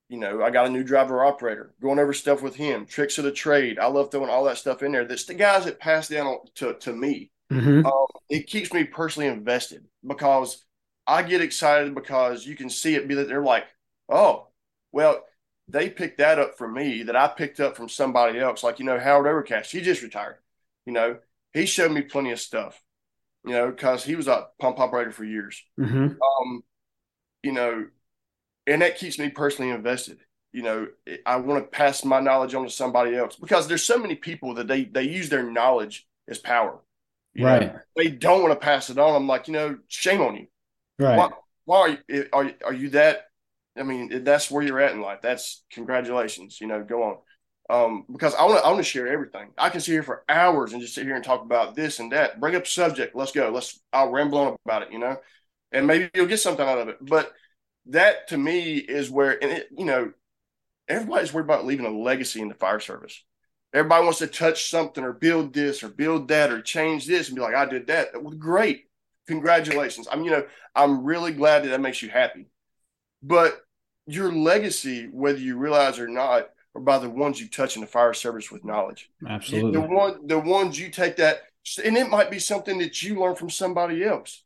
[0.10, 3.24] You know, I got a new driver operator, going over stuff with him, tricks of
[3.24, 3.78] the trade.
[3.78, 5.06] I love throwing all that stuff in there.
[5.06, 7.32] That's the guys that pass down to, to me.
[7.52, 7.86] Mm-hmm.
[7.86, 10.66] Um, it keeps me personally invested because
[11.06, 13.66] I get excited because you can see it be that they're like,
[14.10, 14.48] oh,
[14.92, 15.24] well,
[15.68, 18.64] they picked that up from me that I picked up from somebody else.
[18.64, 20.38] Like, you know, Howard Overcast, he just retired.
[20.88, 21.18] You know,
[21.54, 22.82] he showed me plenty of stuff,
[23.46, 25.64] you know, because he was a pump operator for years.
[25.80, 25.96] Mm-hmm.
[26.22, 26.64] Um,
[27.44, 27.86] you know,
[28.70, 30.20] and that keeps me personally invested.
[30.52, 30.88] You know,
[31.26, 34.56] I want to pass my knowledge on to somebody else because there's so many people
[34.56, 36.80] that they they use their knowledge as power.
[37.38, 37.74] right.
[37.74, 37.80] Know?
[37.96, 39.16] They don't want to pass it on.
[39.16, 40.48] I'm like, you know, shame on you.
[40.98, 41.18] Right.
[41.18, 41.30] Why,
[41.66, 43.26] why are you are are you that?
[43.78, 45.20] I mean, that's where you're at in life.
[45.22, 46.60] That's congratulations.
[46.60, 47.18] You know, go on.
[47.72, 49.50] Um, because I want to I want to share everything.
[49.56, 52.12] I can sit here for hours and just sit here and talk about this and
[52.12, 52.40] that.
[52.40, 53.16] Bring up subject.
[53.16, 53.52] Let's go.
[53.52, 54.92] Let's I'll ramble on about it.
[54.92, 55.18] You know,
[55.72, 56.98] and maybe you'll get something out of it.
[57.00, 57.32] But
[57.90, 60.12] that to me is where, and it, you know,
[60.88, 63.24] everybody's worried about leaving a legacy in the fire service.
[63.74, 67.36] Everybody wants to touch something or build this or build that or change this and
[67.36, 68.10] be like, I did that.
[68.22, 68.86] Well, great.
[69.28, 70.08] Congratulations.
[70.12, 72.48] I'm, you know, I'm really glad that that makes you happy.
[73.22, 73.62] But
[74.08, 77.88] your legacy, whether you realize or not, are by the ones you touch in the
[77.88, 79.12] fire service with knowledge.
[79.28, 79.74] Absolutely.
[79.74, 81.42] The one, the ones you take that,
[81.84, 84.44] and it might be something that you learn from somebody else.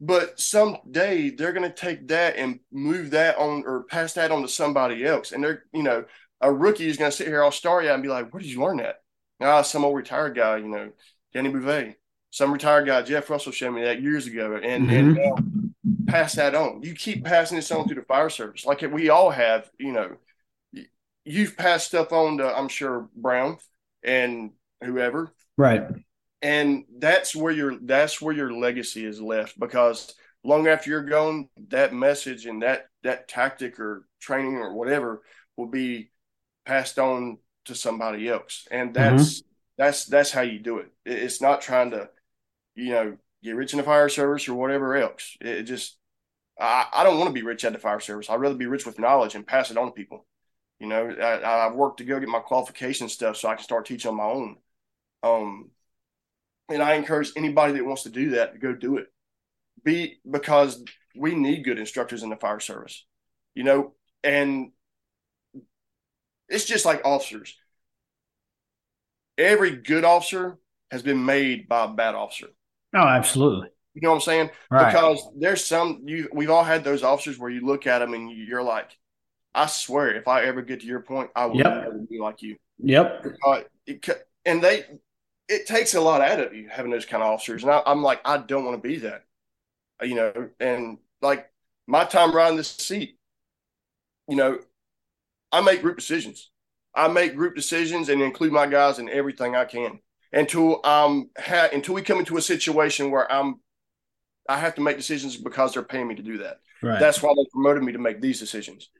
[0.00, 4.42] But someday they're going to take that and move that on or pass that on
[4.42, 5.32] to somebody else.
[5.32, 6.04] And they're, you know,
[6.40, 8.50] a rookie is going to sit here all starry eyed and be like, where did
[8.50, 9.02] you learn that?
[9.40, 10.90] Ah, some old retired guy, you know,
[11.32, 11.96] Danny Bouvet,
[12.30, 14.58] some retired guy, Jeff Russell showed me that years ago.
[14.62, 15.18] And, mm-hmm.
[15.18, 15.74] and
[16.06, 16.82] pass that on.
[16.82, 18.64] You keep passing this on through the fire service.
[18.64, 20.16] Like we all have, you know,
[21.24, 23.58] you've passed stuff on to, I'm sure, Brown
[24.04, 25.32] and whoever.
[25.56, 25.82] Right
[26.42, 31.48] and that's where your that's where your legacy is left because long after you're gone
[31.68, 35.22] that message and that that tactic or training or whatever
[35.56, 36.10] will be
[36.64, 38.66] passed on to somebody else.
[38.70, 39.48] And that's mm-hmm.
[39.76, 40.90] that's that's how you do it.
[41.04, 42.08] It's not trying to
[42.74, 45.36] you know get rich in the fire service or whatever else.
[45.40, 45.96] It just
[46.60, 48.30] i, I don't want to be rich at the fire service.
[48.30, 50.26] I'd rather be rich with knowledge and pass it on to people.
[50.78, 53.86] You know I, i've worked to go get my qualification stuff so i can start
[53.86, 54.56] teaching on my own.
[55.22, 55.70] Um
[56.68, 59.06] and I encourage anybody that wants to do that to go do it.
[59.82, 60.82] Be because
[61.16, 63.04] we need good instructors in the fire service,
[63.54, 64.72] you know, and
[66.48, 67.56] it's just like officers.
[69.36, 70.58] Every good officer
[70.90, 72.48] has been made by a bad officer.
[72.94, 73.68] Oh, absolutely.
[73.94, 74.50] You know what I'm saying?
[74.70, 74.92] Right.
[74.92, 78.30] Because there's some you we've all had those officers where you look at them and
[78.30, 78.90] you're like,
[79.54, 81.66] I swear, if I ever get to your point, I will yep.
[81.66, 82.56] never be like you.
[82.78, 83.26] Yep.
[83.44, 84.08] Uh, it,
[84.44, 84.84] and they
[85.48, 87.62] it takes a lot out of you having those kind of officers.
[87.62, 89.24] And I, am like, I don't want to be that,
[90.02, 91.50] you know, and like
[91.86, 93.18] my time riding this seat,
[94.28, 94.58] you know,
[95.50, 96.50] I make group decisions.
[96.94, 100.00] I make group decisions and include my guys in everything I can
[100.32, 103.60] until um ha- until we come into a situation where I'm
[104.48, 106.58] I have to make decisions because they're paying me to do that.
[106.82, 107.00] Right.
[107.00, 108.90] That's why they promoted me to make these decisions.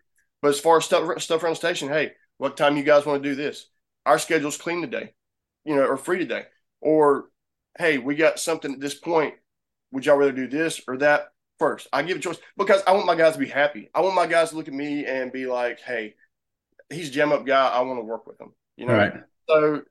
[0.40, 3.22] But as far as stuff stuff around the station, hey, what time you guys want
[3.22, 3.66] to do this?
[4.06, 5.12] Our schedule's clean today
[5.68, 6.44] you know, or free today.
[6.80, 7.26] Or,
[7.78, 9.34] hey, we got something at this point.
[9.92, 11.28] Would y'all rather do this or that
[11.58, 11.88] first?
[11.92, 13.90] I give a choice because I want my guys to be happy.
[13.94, 16.14] I want my guys to look at me and be like, hey,
[16.88, 17.68] he's a jam up guy.
[17.68, 18.54] I want to work with him.
[18.76, 18.94] You know?
[18.94, 19.12] Right.
[19.48, 19.82] So,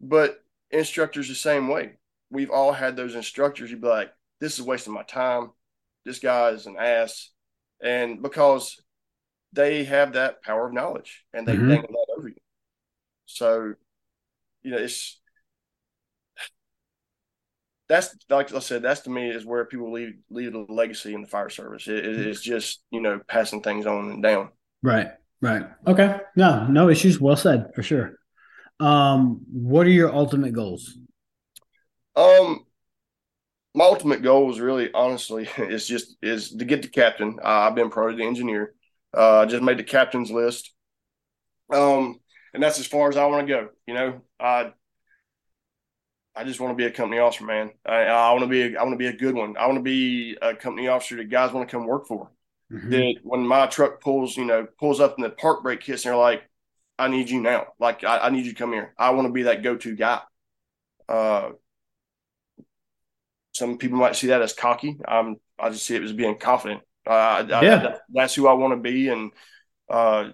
[0.00, 1.98] but instructors the same way.
[2.30, 3.70] We've all had those instructors.
[3.70, 5.50] You'd be like, this is wasting my time.
[6.06, 7.28] This guy is an ass.
[7.82, 8.80] And because
[9.52, 11.68] they have that power of knowledge and they mm-hmm.
[11.68, 12.34] dangle that over you.
[13.26, 13.74] So
[14.62, 15.20] you know, it's
[17.88, 21.20] that's like I said, that's to me is where people leave leave a legacy in
[21.20, 21.88] the fire service.
[21.88, 24.50] It, it's just you know passing things on and down.
[24.82, 25.10] Right.
[25.42, 25.64] Right.
[25.86, 26.20] Okay.
[26.36, 27.20] No, no issues.
[27.20, 28.14] Well said for sure.
[28.78, 30.96] Um, what are your ultimate goals?
[32.14, 32.64] Um,
[33.74, 37.38] my ultimate goal is really, honestly, is just is to get the captain.
[37.42, 38.74] Uh, I've been promoted to engineer.
[39.16, 40.72] Uh, I just made the captain's list.
[41.72, 42.20] Um,
[42.54, 43.68] and that's as far as I want to go.
[43.86, 44.72] You know, I
[46.34, 47.70] I just want to be a company officer, man.
[47.84, 49.56] I, I want to be a, I want to be a good one.
[49.56, 52.30] I want to be a company officer that guys want to come work for.
[52.72, 52.90] Mm-hmm.
[52.90, 56.10] That when my truck pulls, you know, pulls up and the park brake hits, and
[56.10, 56.42] they're like,
[56.98, 57.66] "I need you now.
[57.78, 58.94] Like, I, I need you to come here.
[58.98, 60.20] I want to be that go-to guy."
[61.08, 61.50] Uh,
[63.52, 64.98] some people might see that as cocky.
[65.06, 66.80] I'm I just see it as being confident.
[67.06, 67.88] Uh, yeah.
[67.94, 69.32] I, that's who I want to be, and
[69.90, 70.30] uh,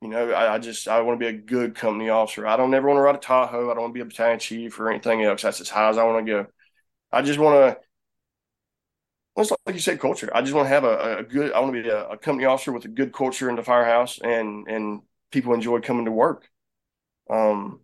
[0.00, 2.46] you know, I, I just I want to be a good company officer.
[2.46, 3.70] I don't ever want to ride a Tahoe.
[3.70, 5.42] I don't want to be a battalion chief or anything else.
[5.42, 6.46] That's as high as I want to go.
[7.10, 7.80] I just want to
[9.40, 10.30] It's like you said, culture.
[10.32, 11.52] I just want to have a, a good.
[11.52, 14.20] I want to be a, a, company officer with a good culture in the firehouse,
[14.22, 15.00] and and
[15.32, 16.48] people enjoy coming to work.
[17.28, 17.80] Um,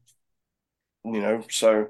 [1.05, 1.89] you know, so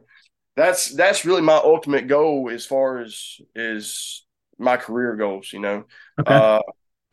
[0.56, 4.24] that's that's really my ultimate goal as far as is
[4.58, 5.52] my career goals.
[5.52, 5.84] You know,
[6.18, 6.34] okay.
[6.34, 6.60] Uh,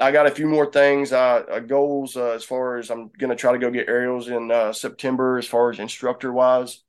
[0.02, 3.30] I got a few more things, uh, uh goals uh, as far as I'm going
[3.30, 6.82] to try to go get aerials in uh, September as far as instructor wise.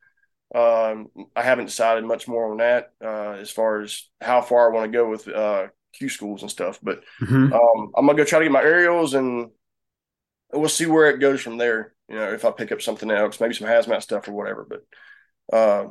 [0.55, 4.75] Um, I haven't decided much more on that uh, as far as how far I
[4.75, 6.79] want to go with uh, Q schools and stuff.
[6.83, 7.53] But mm-hmm.
[7.53, 9.51] um, I'm gonna go try to get my aerials, and
[10.53, 11.95] we'll see where it goes from there.
[12.09, 14.67] You know, if I pick up something else, maybe some hazmat stuff or whatever.
[14.69, 15.89] But uh,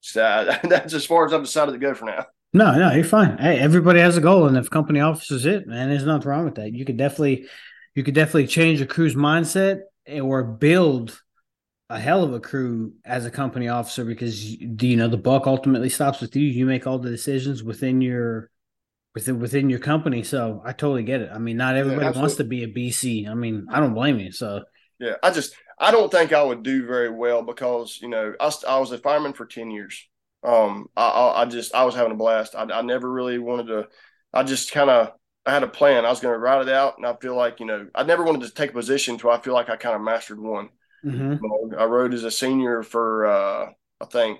[0.00, 2.26] so that's as far as I've decided to go for now.
[2.56, 3.36] No, no, you're fine.
[3.36, 6.54] Hey, everybody has a goal, and if company offers it, man, there's nothing wrong with
[6.54, 6.72] that.
[6.72, 7.46] You could definitely,
[7.94, 9.80] you could definitely change a crew's mindset
[10.22, 11.20] or build
[11.90, 15.90] a hell of a crew as a company officer because you know the buck ultimately
[15.90, 16.46] stops with you.
[16.46, 18.50] You make all the decisions within your
[19.14, 20.22] within within your company.
[20.22, 21.30] So I totally get it.
[21.30, 23.28] I mean, not everybody yeah, wants to be a BC.
[23.28, 24.32] I mean, I don't blame you.
[24.32, 24.64] So
[24.98, 28.50] yeah, I just I don't think I would do very well because you know I,
[28.66, 30.08] I was a fireman for ten years.
[30.46, 32.54] Um, I, I, just I was having a blast.
[32.54, 33.88] I, I never really wanted to.
[34.32, 35.12] I just kind of
[35.44, 36.04] I had a plan.
[36.04, 38.22] I was going to ride it out, and I feel like you know I never
[38.22, 40.68] wanted to take a position until I feel like I kind of mastered one.
[41.04, 41.74] Mm-hmm.
[41.78, 44.38] I rode as a senior for uh, I think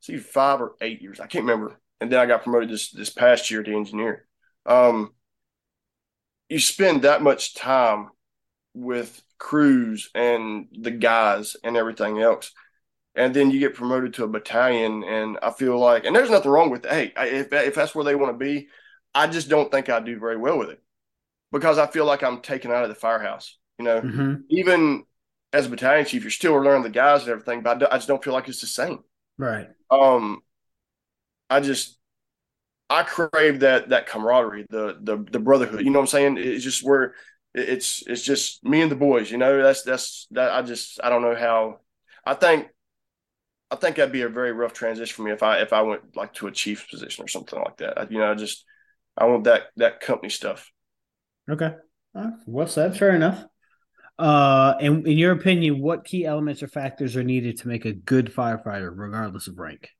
[0.00, 1.20] see five or eight years.
[1.20, 1.80] I can't remember.
[2.00, 4.26] And then I got promoted this this past year to engineer.
[4.66, 5.12] Um,
[6.48, 8.10] you spend that much time
[8.74, 12.52] with crews and the guys and everything else.
[13.16, 16.50] And then you get promoted to a battalion, and I feel like, and there's nothing
[16.50, 16.90] wrong with it.
[16.90, 18.68] Hey, if if that's where they want to be,
[19.14, 20.82] I just don't think I do very well with it
[21.50, 23.56] because I feel like I'm taken out of the firehouse.
[23.78, 24.34] You know, mm-hmm.
[24.50, 25.04] even
[25.52, 28.22] as a battalion chief, you're still learning the guys and everything, but I, just don't
[28.22, 29.00] feel like it's the same.
[29.38, 29.68] Right.
[29.90, 30.40] Um,
[31.48, 31.98] I just
[32.90, 35.84] I crave that that camaraderie, the the the brotherhood.
[35.84, 36.38] You know what I'm saying?
[36.38, 37.14] It's just where
[37.54, 39.30] it's it's just me and the boys.
[39.30, 40.52] You know, that's that's that.
[40.52, 41.80] I just I don't know how.
[42.24, 42.68] I think
[43.70, 46.16] I think that'd be a very rough transition for me if I if I went
[46.16, 47.98] like to a chief's position or something like that.
[47.98, 48.64] I, you know, I just
[49.16, 50.70] I want that that company stuff.
[51.50, 51.74] Okay.
[52.46, 52.96] Well said.
[52.96, 53.44] Fair enough.
[54.18, 57.92] Uh, and in your opinion, what key elements or factors are needed to make a
[57.92, 59.90] good firefighter, regardless of rank?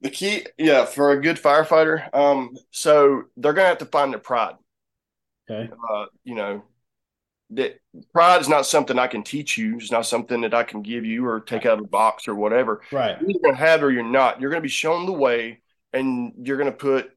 [0.00, 4.20] The key, yeah, for a good firefighter, um, so they're gonna have to find their
[4.20, 4.54] pride.
[5.50, 5.70] Okay.
[5.90, 6.64] Uh, you know,
[7.50, 7.80] that
[8.12, 9.76] pride is not something I can teach you.
[9.76, 12.34] It's not something that I can give you or take out of a box or
[12.34, 12.82] whatever.
[12.90, 13.16] Right.
[13.20, 14.40] You're gonna have it or you're not.
[14.40, 15.60] You're gonna be shown the way,
[15.92, 17.10] and you're gonna put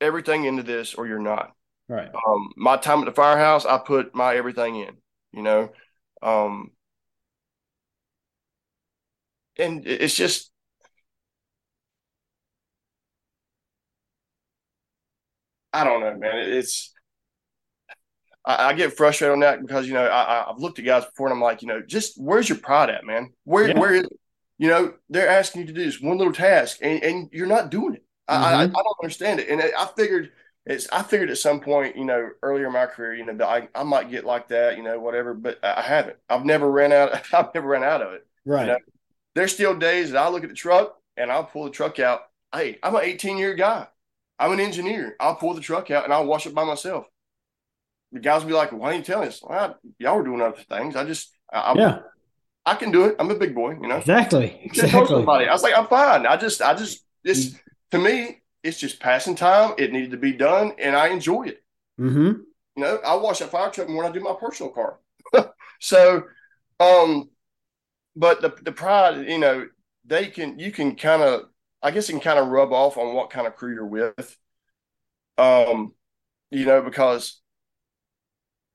[0.00, 1.54] everything into this, or you're not.
[1.88, 2.08] Right.
[2.08, 4.96] Um, my time at the firehouse, I put my everything in,
[5.32, 5.70] you know.
[6.22, 6.72] Um,
[9.58, 10.50] and it's just
[15.72, 16.38] I don't know, man.
[16.38, 16.92] It's
[18.48, 21.26] I, I, get frustrated on that because you know I, I've looked at guys before
[21.26, 23.30] and I'm like, you know, just where's your pride at, man?
[23.44, 23.78] Where yeah.
[23.78, 24.20] where is it?
[24.56, 27.70] You know, they're asking you to do this one little task and, and you're not
[27.70, 28.04] doing it.
[28.28, 28.44] Mm-hmm.
[28.44, 29.48] I, I, I don't understand it.
[29.48, 30.32] And I figured
[30.66, 33.46] it's I figured at some point, you know, earlier in my career, you know, that
[33.46, 36.16] I, I might get like that, you know, whatever, but I haven't.
[36.28, 37.12] I've never ran out.
[37.32, 38.26] I've never ran out of it.
[38.44, 38.62] Right.
[38.62, 38.78] You know?
[39.34, 42.22] There's still days that I look at the truck and I'll pull the truck out.
[42.52, 43.86] Hey, I'm an 18 year guy.
[44.38, 45.16] I'm an engineer.
[45.20, 47.06] I'll pull the truck out and I'll wash it by myself.
[48.12, 49.42] The guys will be like, "Why are you telling us?
[49.42, 50.96] Well, y'all were doing other things.
[50.96, 51.98] I just, I, yeah,
[52.64, 53.16] I can do it.
[53.18, 53.96] I'm a big boy, you know.
[53.96, 54.60] Exactly.
[54.62, 55.06] Exactly.
[55.06, 55.46] Somebody.
[55.46, 56.26] I was like, I'm fine.
[56.26, 57.58] I just, I just, this mm.
[57.92, 59.74] to me, it's just passing time.
[59.78, 61.62] It needed to be done, and I enjoy it.
[62.00, 62.42] Mm-hmm.
[62.76, 64.98] You know, I wash that fire truck more than I do my personal car.
[65.80, 66.24] so,
[66.80, 67.30] um,
[68.16, 69.66] but the the pride, you know,
[70.04, 71.48] they can you can kind of,
[71.82, 74.36] I guess, it can kind of rub off on what kind of crew you're with.
[75.36, 75.94] Um,
[76.50, 77.40] you know, because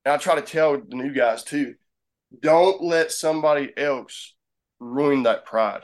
[0.06, 1.74] I try to tell the new guys too,
[2.40, 4.34] don't let somebody else
[4.80, 5.82] ruin that pride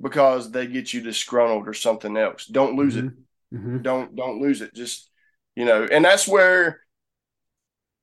[0.00, 2.46] because they get you disgruntled or something else.
[2.46, 3.08] Don't lose mm-hmm.
[3.08, 3.58] it.
[3.58, 3.78] Mm-hmm.
[3.82, 4.74] Don't don't lose it.
[4.74, 5.10] Just
[5.56, 6.80] you know, and that's where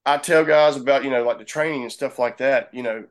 [0.06, 2.74] I tell guys about you know like the training and stuff like that.
[2.74, 3.06] You know,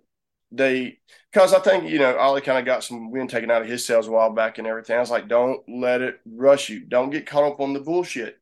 [0.52, 0.98] they
[1.32, 3.86] because I think you know Ollie kind of got some wind taken out of his
[3.86, 4.96] sails a while back and everything.
[4.96, 6.80] I was like, don't let it rush you.
[6.80, 8.38] Don't get caught up on the bullshit.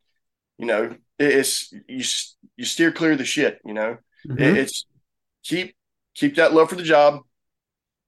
[0.58, 2.04] You know, it's you
[2.56, 3.60] you steer clear of the shit.
[3.64, 4.40] You know, mm-hmm.
[4.40, 4.86] it's
[5.42, 5.74] keep
[6.14, 7.22] keep that love for the job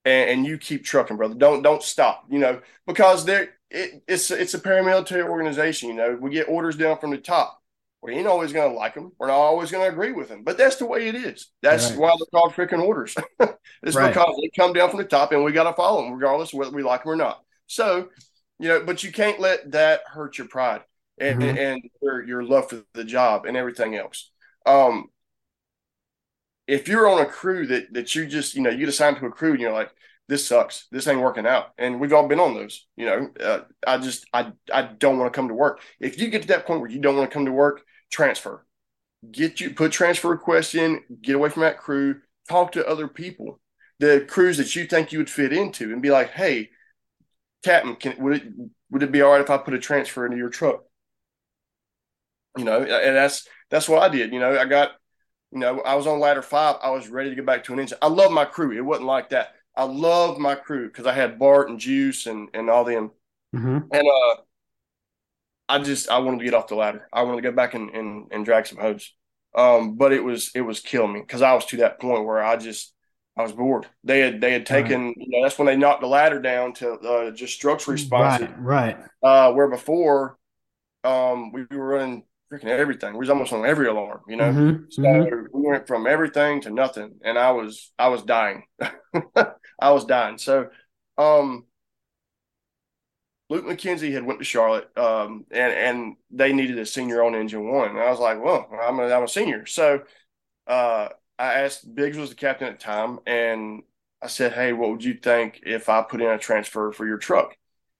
[0.05, 1.35] and, and, you keep trucking, brother.
[1.35, 2.25] Don't don't stop.
[2.29, 5.89] You know, because there it, it's it's a paramilitary organization.
[5.89, 7.61] You know, we get orders down from the top.
[8.03, 9.13] We ain't always going to like them.
[9.19, 11.51] We're not always going to agree with them, but that's the way it is.
[11.63, 11.99] That's right.
[11.99, 13.15] why they're called freaking orders.
[13.83, 14.09] it's right.
[14.09, 16.59] because they come down from the top, and we got to follow them, regardless of
[16.59, 17.43] whether we like them or not.
[17.67, 18.11] So,
[18.59, 20.83] you know, but you can't let that hurt your pride
[21.19, 21.57] and, Mhm.
[21.57, 24.31] and your, your love for the job and everything else.
[24.67, 25.09] Um,
[26.67, 29.27] if you're on a crew that that you just you know you get assigned to
[29.27, 29.91] a crew and you're like
[30.29, 33.61] this sucks this ain't working out and we've all been on those you know uh,
[33.87, 36.67] i just i i don't want to come to work if you get to that
[36.67, 38.65] point where you don't want to come to work transfer
[39.31, 42.17] get you put transfer requests in get away from that crew
[42.49, 43.61] talk to other people
[44.01, 46.71] the crews that you think you would fit into and be like hey
[47.65, 48.45] captain can would it
[48.91, 50.83] would it be all right if i put a transfer into your truck
[52.57, 54.93] you know and that's that's what i did you know i got
[55.55, 56.77] you know, I was on ladder five.
[56.83, 57.97] I was ready to get back to an engine.
[58.03, 58.77] I love my crew.
[58.77, 59.55] It wasn't like that.
[59.77, 63.13] I love my crew because I had Bart and Juice and and all them.
[63.55, 63.79] Mm-hmm.
[63.93, 64.43] And uh,
[65.69, 67.09] I just I wanted to get off the ladder.
[67.13, 69.13] I wanted to go back and and, and drag some hose.
[69.55, 72.43] Um, but it was it was killing me because I was to that point where
[72.43, 72.93] I just
[73.37, 73.87] I was bored.
[74.03, 75.17] They had they had taken right.
[75.17, 78.53] you know that's when they knocked the ladder down to uh, just structure responsive.
[78.59, 79.07] Right, right.
[79.23, 80.37] Uh, where before,
[81.05, 82.25] um, we were running
[82.55, 83.13] freaking everything.
[83.13, 84.51] We was almost on every alarm, you know.
[84.51, 84.85] Mm-hmm.
[84.91, 85.47] So mm-hmm.
[85.53, 88.65] we went from everything to nothing, and I was I was dying.
[89.81, 90.39] I was dying.
[90.39, 90.69] So,
[91.19, 91.65] um,
[93.51, 97.71] Luke McKenzie had went to Charlotte, um, and and they needed a senior on engine
[97.71, 97.91] one.
[97.91, 99.67] And I was like, well, I'm a, I'm a senior.
[99.67, 100.03] So,
[100.67, 103.83] uh, I asked Biggs was the captain at the time, and
[104.23, 107.19] I said, hey, what would you think if I put in a transfer for your
[107.19, 107.57] truck?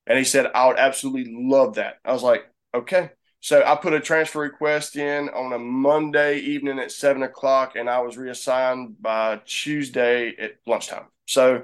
[0.07, 1.97] And he said, I would absolutely love that.
[2.05, 2.45] I was like,
[2.75, 3.11] okay.
[3.45, 7.91] So I put a transfer request in on a Monday evening at seven o'clock, and
[7.91, 11.05] I was reassigned by Tuesday at lunchtime.
[11.27, 11.57] So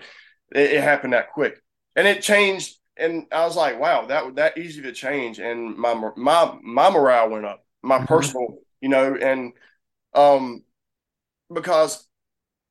[0.54, 1.62] it, it, happened that quick,
[1.96, 2.76] and it changed.
[2.98, 7.30] And I was like, "Wow, that that easy to change." And my my my morale
[7.30, 8.04] went up, my mm-hmm.
[8.04, 9.54] personal, you know, and
[10.12, 10.64] um,
[11.50, 12.06] because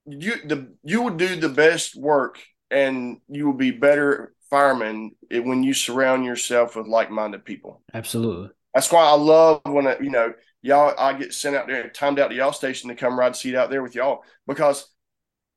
[0.05, 2.37] you the you would do the best work,
[2.69, 7.81] and you will be better fireman when you surround yourself with like minded people.
[7.91, 8.51] Absolutely.
[8.73, 12.19] That's why I love when it, you know y'all I get sent out there, timed
[12.19, 14.87] out to y'all station to come ride seat out there with y'all because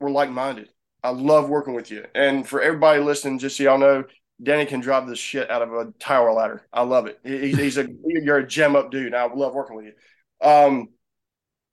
[0.01, 0.69] we're like minded.
[1.03, 4.05] I love working with you, and for everybody listening, just so y'all know,
[4.43, 6.67] Danny can drive the shit out of a tower ladder.
[6.73, 7.19] I love it.
[7.25, 9.15] He's, he's a you're a gem up dude.
[9.15, 9.93] I love working with you.
[10.41, 10.89] Um,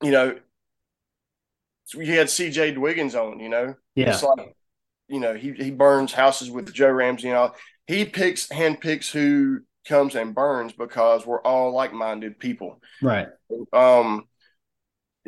[0.02, 0.36] you know,
[1.94, 3.40] you had CJ Dwiggins on.
[3.40, 4.10] You know, yeah.
[4.10, 4.54] It's like,
[5.08, 7.56] you know, he he burns houses with Joe Ramsey and all.
[7.86, 12.80] He picks hand picks who comes and burns because we're all like-minded people.
[13.00, 13.28] Right.
[13.72, 14.24] Um,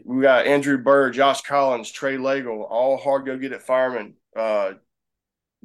[0.04, 4.14] we got Andrew Burr, Josh Collins, Trey Lagle, all hard go get it firemen.
[4.36, 4.72] Uh,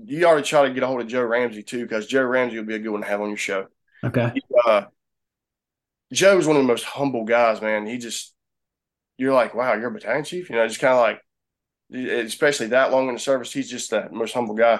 [0.04, 2.58] you ought to try to get a hold of Joe Ramsey too, because Joe Ramsey
[2.58, 3.68] will be a good one to have on your show.
[4.04, 4.32] Okay.
[4.66, 4.84] Uh,
[6.14, 7.86] Joe's one of the most humble guys, man.
[7.86, 8.34] He just,
[9.18, 11.22] you're like, wow, you're a battalion chief, you know, just kind of like,
[12.26, 14.80] especially that long in the service, he's just the most humble guy.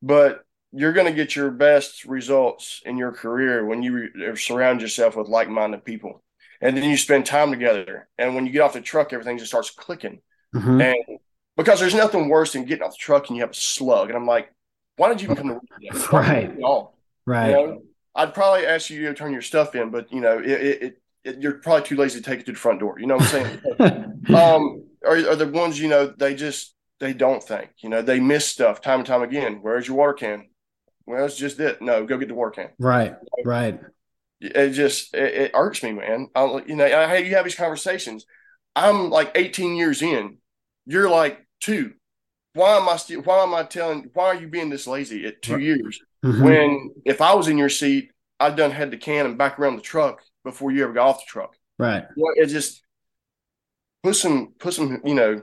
[0.00, 4.80] But you're going to get your best results in your career when you re- surround
[4.80, 6.22] yourself with like-minded people.
[6.60, 8.08] And then you spend time together.
[8.18, 10.20] And when you get off the truck everything just starts clicking.
[10.54, 10.80] Mm-hmm.
[10.82, 11.18] and
[11.56, 14.08] because there's nothing worse than getting off the truck and you have a slug.
[14.08, 14.52] And i'm like
[14.96, 16.54] why did you even come to work right.
[16.62, 16.98] All?
[17.26, 17.48] Right.
[17.48, 17.82] You know,
[18.16, 21.38] i'd probably ask you to turn your stuff in but you know it, it, it,
[21.40, 22.98] you're probably too lazy to take it to the front door.
[22.98, 24.24] You know what i'm saying?
[24.36, 28.20] Um are, are the ones you know they just they don't think you know they
[28.20, 29.60] miss stuff time and time again.
[29.62, 30.48] Where's your water can
[31.12, 31.82] well, it's just it.
[31.82, 32.68] No, go get the work in.
[32.78, 33.78] Right, right.
[34.40, 36.28] It just it, it irks me, man.
[36.34, 38.26] I, you know, I, you have these conversations.
[38.74, 40.38] I'm like 18 years in.
[40.86, 41.92] You're like two.
[42.54, 43.22] Why am I still?
[43.22, 44.10] Why am I telling?
[44.14, 45.62] Why are you being this lazy at two right.
[45.62, 46.00] years?
[46.24, 46.44] Mm-hmm.
[46.44, 48.10] When if I was in your seat,
[48.40, 51.20] I'd done had the can and back around the truck before you ever got off
[51.20, 51.56] the truck.
[51.78, 52.04] Right.
[52.16, 52.82] Well, it just
[54.02, 55.42] put some put some you know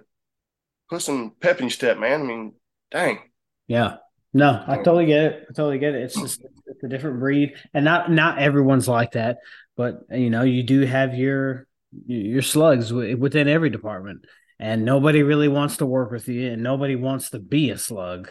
[0.90, 2.22] put some pep in your step, man.
[2.22, 2.54] I mean,
[2.92, 3.20] dang.
[3.68, 3.98] Yeah.
[4.34, 5.46] No, I totally get it.
[5.50, 6.04] I totally get it.
[6.04, 9.40] It's just it's a different breed, and not not everyone's like that.
[9.76, 11.68] But you know, you do have your
[12.06, 14.26] your slugs within every department,
[14.60, 18.30] and nobody really wants to work with you, and nobody wants to be a slug.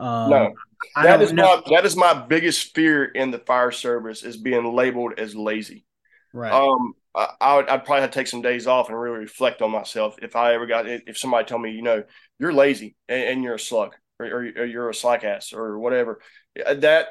[0.00, 0.54] Um, no,
[0.96, 5.18] that is my that is my biggest fear in the fire service is being labeled
[5.18, 5.84] as lazy.
[6.32, 6.52] Right.
[6.52, 9.62] Um, I, I would I'd probably have to take some days off and really reflect
[9.62, 12.02] on myself if I ever got if somebody told me, you know,
[12.40, 15.78] you're lazy and, and you're a slug or, or, or you're a slack ass or
[15.78, 16.20] whatever.
[16.56, 17.08] That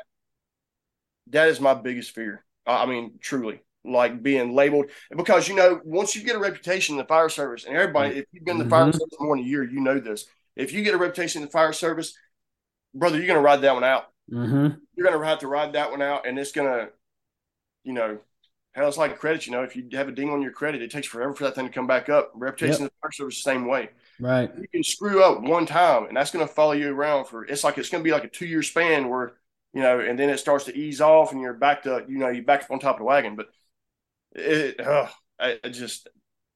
[1.28, 2.44] that is my biggest fear.
[2.66, 7.00] I mean, truly, like being labeled because you know once you get a reputation in
[7.00, 8.98] the fire service, and everybody, if you've been in the fire Mm-hmm.
[8.98, 10.26] service more than a year, you know this.
[10.56, 12.18] If you get a reputation in the fire service,
[12.94, 14.08] brother, you're going to ride that one out.
[14.32, 14.80] Mm-hmm.
[14.96, 16.90] You're going to have to ride that one out, and it's going to,
[17.84, 18.18] you know,
[18.74, 19.46] hell, it's like credit.
[19.46, 21.56] You know, if you have a ding on your credit, it takes forever for that
[21.56, 22.32] thing to come back up.
[22.36, 23.90] Reputation in the fire service is the same way.
[24.20, 24.52] Right.
[24.58, 27.46] You can screw up one time, and that's going to follow you around for.
[27.46, 29.34] It's like it's going to be like a two year span where,
[29.74, 32.30] you know, and then it starts to ease off and you're back to, you know,
[32.30, 33.36] you're back up on top of the wagon.
[33.36, 33.48] But
[34.34, 35.08] it, uh,
[35.40, 36.08] I, just,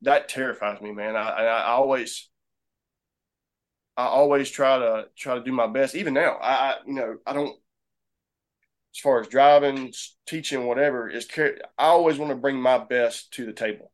[0.01, 1.15] that terrifies me, man.
[1.15, 2.29] I, I, always,
[3.95, 5.95] I always try to try to do my best.
[5.95, 7.55] Even now, I, I you know I don't
[8.93, 9.93] as far as driving,
[10.25, 11.27] teaching, whatever is.
[11.37, 13.91] I always want to bring my best to the table.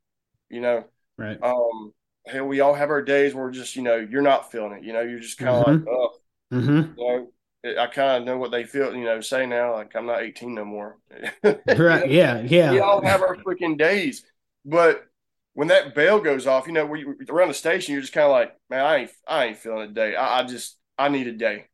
[0.50, 0.86] You know,
[1.18, 1.38] right?
[1.42, 1.94] Um,
[2.30, 4.84] hey, we all have our days where just you know you're not feeling it.
[4.84, 5.88] You know, you're just kind of mm-hmm.
[5.88, 6.14] like, oh,
[6.54, 7.00] mm-hmm.
[7.00, 7.32] you know.
[7.78, 10.54] I kind of know what they feel, you know, say now, like I'm not 18
[10.54, 11.00] no more.
[11.44, 12.10] right.
[12.10, 12.40] Yeah.
[12.40, 12.72] Yeah.
[12.72, 14.24] We all have our freaking days.
[14.64, 15.06] But
[15.54, 18.32] when that bell goes off, you know, we around the station, you're just kind of
[18.32, 20.16] like, man, I ain't, I ain't feeling a day.
[20.16, 21.66] I, I, just, I need a day.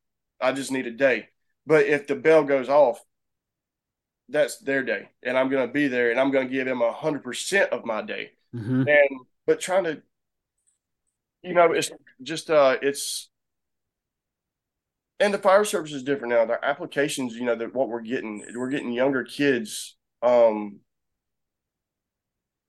[0.41, 1.27] I just need a day.
[1.67, 2.99] But if the bell goes off,
[4.29, 6.81] that's their day, and I'm going to be there, and I'm going to give them
[6.81, 8.31] a hundred percent of my day.
[8.55, 8.87] Mm-hmm.
[8.87, 10.01] And but trying to,
[11.43, 11.91] you know, it's
[12.21, 13.29] just, uh, it's,
[15.19, 16.45] and the fire service is different now.
[16.45, 19.95] The applications, you know, that what we're getting, we're getting younger kids.
[20.21, 20.79] Um,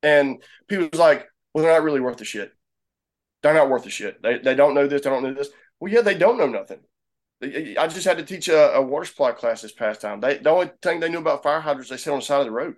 [0.03, 2.53] and people's like, well, they're not really worth the shit.
[3.43, 4.23] They're not worth the shit.
[4.23, 5.03] They, they don't know this.
[5.03, 5.49] They don't know this.
[5.81, 6.81] Well, yeah, they don't know nothing.
[7.43, 10.21] I just had to teach a, a water supply class this past time.
[10.21, 12.47] They the only thing they knew about fire hydrants they sit on the side of
[12.47, 12.77] the road.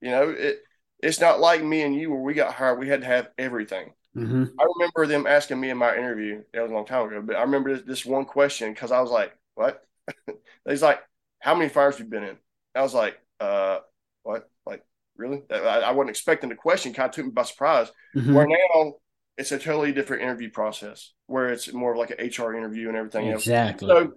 [0.00, 0.58] You know, it
[1.02, 2.78] it's not like me and you where we got hired.
[2.78, 3.92] We had to have everything.
[4.16, 4.44] Mm-hmm.
[4.58, 6.42] I remember them asking me in my interview.
[6.52, 9.00] That was a long time ago, but I remember this, this one question because I
[9.00, 9.84] was like, "What?"
[10.68, 11.00] He's like,
[11.38, 12.36] "How many fires have you been in?"
[12.74, 13.80] I was like, "Uh,
[14.22, 14.84] what?" Like,
[15.16, 15.42] really?
[15.50, 16.94] I, I wasn't expecting the question.
[16.94, 17.88] Kind of took me by surprise.
[18.16, 18.34] Mm-hmm.
[18.34, 18.94] Where now
[19.36, 22.96] it's a totally different interview process, where it's more of like an HR interview and
[22.96, 23.90] everything exactly.
[23.90, 24.00] else.
[24.00, 24.14] Exactly.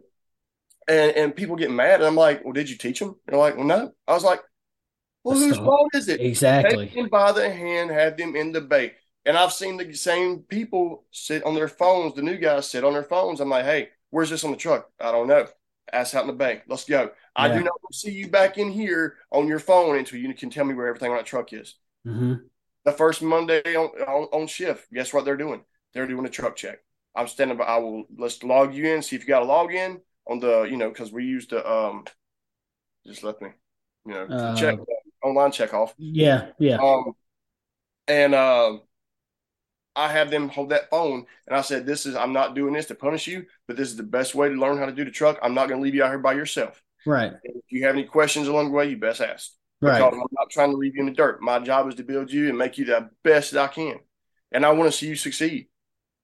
[0.87, 3.37] So, and and people get mad, and I'm like, "Well, did you teach them?" They're
[3.37, 4.39] like, "Well, no." I was like,
[5.25, 6.85] "Well, That's whose fault is it?" Exactly.
[6.85, 8.93] Take them by the hand, have them in the bay.
[9.29, 12.15] And I've seen the same people sit on their phones.
[12.15, 13.39] The new guys sit on their phones.
[13.39, 15.45] I'm like, "Hey, where's this on the truck?" I don't know.
[15.93, 16.63] Ask out in the bank.
[16.67, 17.11] Let's go.
[17.35, 20.65] I do not see you back in here on your phone until you can tell
[20.65, 21.75] me where everything on that truck is.
[22.07, 22.45] Mm-hmm.
[22.85, 25.61] The first Monday on, on, on, shift, guess what they're doing?
[25.93, 26.79] They're doing a truck check.
[27.13, 27.65] I'm standing by.
[27.65, 30.77] I will let's log you in, see if you got a login on the, you
[30.77, 32.05] know, because we used the um
[33.05, 33.49] just let me,
[34.07, 34.79] you know, uh, check
[35.21, 35.93] online check off.
[35.99, 36.77] Yeah, yeah.
[36.77, 37.13] Um,
[38.07, 38.81] and um.
[39.95, 42.85] I have them hold that phone and I said, This is, I'm not doing this
[42.87, 45.11] to punish you, but this is the best way to learn how to do the
[45.11, 45.39] truck.
[45.41, 46.81] I'm not going to leave you out here by yourself.
[47.05, 47.31] Right.
[47.31, 49.51] And if you have any questions along the way, you best ask.
[49.81, 50.01] Right.
[50.01, 51.41] I'm not trying to leave you in the dirt.
[51.41, 53.99] My job is to build you and make you the best that I can.
[54.51, 55.67] And I want to see you succeed.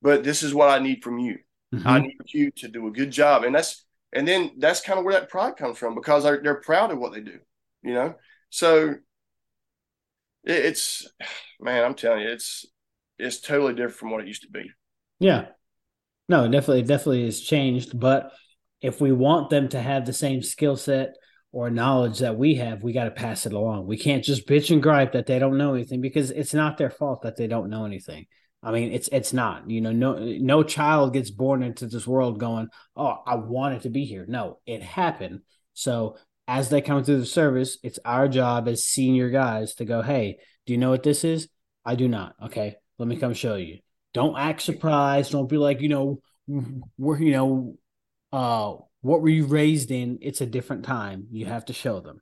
[0.01, 1.39] But this is what I need from you.
[1.73, 1.87] Mm-hmm.
[1.87, 3.43] I need you to do a good job.
[3.43, 6.55] And that's, and then that's kind of where that pride comes from because they're, they're
[6.55, 7.39] proud of what they do,
[7.81, 8.15] you know?
[8.49, 8.89] So
[10.43, 11.09] it, it's,
[11.59, 12.65] man, I'm telling you, it's,
[13.17, 14.71] it's totally different from what it used to be.
[15.19, 15.47] Yeah.
[16.27, 17.97] No, definitely, definitely has changed.
[17.97, 18.31] But
[18.81, 21.15] if we want them to have the same skill set
[21.51, 23.87] or knowledge that we have, we got to pass it along.
[23.87, 26.89] We can't just bitch and gripe that they don't know anything because it's not their
[26.89, 28.25] fault that they don't know anything.
[28.61, 29.69] I mean, it's it's not.
[29.69, 33.89] You know, no no child gets born into this world going, "Oh, I wanted to
[33.89, 35.41] be here." No, it happened.
[35.73, 40.01] So as they come through the service, it's our job as senior guys to go,
[40.01, 41.47] "Hey, do you know what this is?"
[41.85, 42.35] I do not.
[42.45, 43.79] Okay, let me come show you.
[44.13, 45.31] Don't act surprised.
[45.31, 46.21] Don't be like, you know,
[46.97, 47.77] we're, you know,
[48.31, 50.19] uh, what were you raised in?
[50.21, 51.27] It's a different time.
[51.31, 52.21] You have to show them.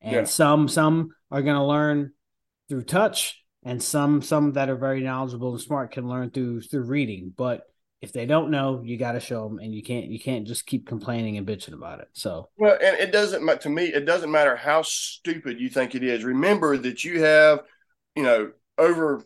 [0.00, 0.24] And yeah.
[0.24, 2.12] some, some are going to learn
[2.68, 6.84] through touch and some, some that are very knowledgeable and smart can learn through, through
[6.84, 7.32] reading.
[7.36, 7.62] But
[8.04, 10.66] if they don't know, you got to show them, and you can't you can't just
[10.66, 12.08] keep complaining and bitching about it.
[12.12, 13.86] So well, and it doesn't to me.
[13.86, 16.22] It doesn't matter how stupid you think it is.
[16.22, 17.60] Remember that you have,
[18.14, 19.24] you know, over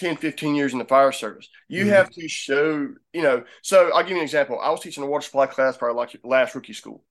[0.00, 1.48] 10, 15 years in the fire service.
[1.68, 1.92] You mm-hmm.
[1.92, 3.44] have to show, you know.
[3.62, 4.58] So I'll give you an example.
[4.58, 7.04] I was teaching a water supply class for our last rookie school,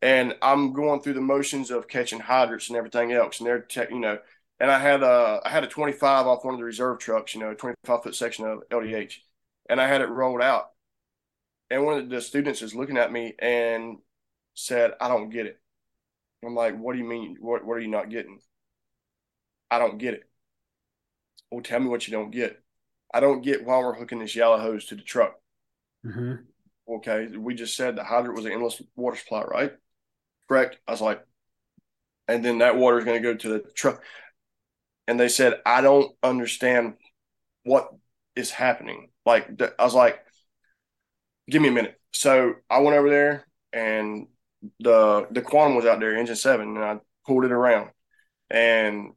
[0.00, 3.40] and I'm going through the motions of catching hydrants and everything else.
[3.40, 4.18] And they're, te- you know,
[4.60, 7.40] and I had a I had a 25 off one of the reserve trucks, you
[7.40, 9.14] know, a 25 foot section of LDH,
[9.68, 10.70] and I had it rolled out.
[11.70, 13.98] And one of the students is looking at me and
[14.54, 15.60] said, "I don't get it."
[16.44, 17.36] I'm like, "What do you mean?
[17.40, 18.40] What What are you not getting?"
[19.70, 20.27] I don't get it.
[21.50, 22.60] Well, tell me what you don't get.
[23.12, 25.34] I don't get why we're hooking this yellow hose to the truck.
[26.04, 26.34] Mm-hmm.
[26.96, 29.72] Okay, we just said the hydrant was an endless water supply, right?
[30.48, 30.78] Correct.
[30.86, 31.22] I was like,
[32.26, 34.02] and then that water is going to go to the truck.
[35.06, 36.94] And they said, I don't understand
[37.64, 37.90] what
[38.36, 39.10] is happening.
[39.24, 40.18] Like, I was like,
[41.48, 41.98] give me a minute.
[42.12, 44.26] So I went over there and
[44.80, 47.90] the the quantum was out there, engine seven, and I pulled it around.
[48.50, 49.12] And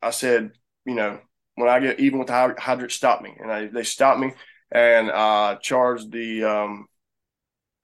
[0.00, 0.52] I said,
[0.84, 1.20] you know,
[1.54, 4.32] when I get even with the hydrant, stop me, and I, they stop me
[4.70, 6.86] and uh, charge the um,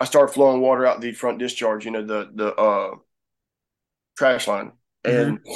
[0.01, 2.95] I started flowing water out the front discharge, you know, the the uh,
[4.17, 4.73] trash line,
[5.05, 5.53] and mm-hmm.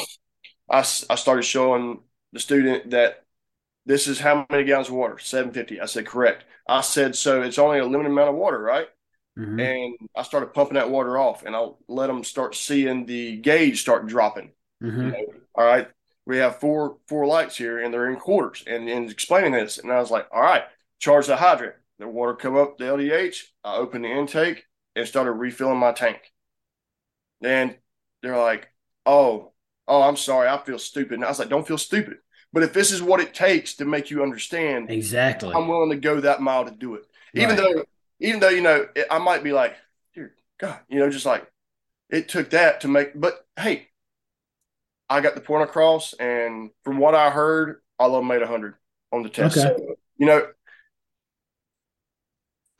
[0.71, 2.01] I I started showing
[2.33, 3.25] the student that
[3.87, 5.81] this is how many gallons of water, seven fifty.
[5.81, 6.45] I said correct.
[6.69, 7.43] I said so.
[7.43, 8.89] It's only a limited amount of water, right?
[9.39, 9.61] Mm-hmm.
[9.61, 13.81] And I started pumping that water off, and I'll let them start seeing the gauge
[13.81, 14.53] start dropping.
[14.83, 15.01] Mm-hmm.
[15.01, 15.89] You know, all right,
[16.27, 19.91] we have four four lights here, and they're in quarters, and, and explaining this, and
[19.93, 20.65] I was like, all right,
[20.99, 21.75] charge the hydrant.
[21.99, 23.43] The water come up the LDH.
[23.63, 24.65] I opened the intake
[24.97, 26.19] and started refilling my tank.
[27.43, 27.77] And
[28.23, 28.69] they're like,
[29.07, 29.53] oh,
[29.87, 31.15] oh, I'm sorry, I feel stupid.
[31.15, 32.19] And I was like, don't feel stupid.
[32.53, 35.97] But if this is what it takes to make you understand, exactly, I'm willing to
[35.97, 37.05] go that mile to do it.
[37.35, 37.59] Even right.
[37.59, 37.85] though
[38.21, 39.77] even though you know it, I might be like,
[40.15, 41.51] dear God, you know, just like
[42.11, 43.19] it took that to make.
[43.19, 43.89] But hey,
[45.13, 48.77] I got the point across, and from what I heard, all of them made hundred
[49.13, 49.59] on the test.
[49.59, 49.77] Okay.
[49.77, 50.47] So, you know,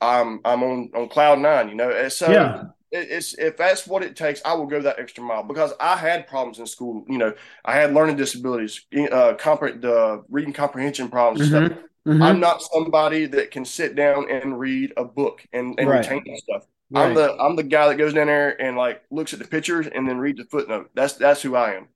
[0.01, 1.69] I'm I'm on on cloud nine.
[1.69, 2.63] You know, so yeah.
[2.91, 6.25] it's if that's what it takes, I will go that extra mile because I had
[6.27, 7.05] problems in school.
[7.07, 11.51] You know, I had learning disabilities, uh, compre- the reading comprehension problems.
[11.51, 12.09] Mm-hmm.
[12.09, 12.23] Mm-hmm.
[12.23, 15.99] I'm not somebody that can sit down and read a book and, and right.
[15.99, 16.65] retain stuff.
[16.89, 17.05] Right.
[17.05, 19.85] I'm the I'm the guy that goes down there and like looks at the pictures
[19.85, 20.89] and then reads the footnote.
[20.95, 21.89] That's that's who I am.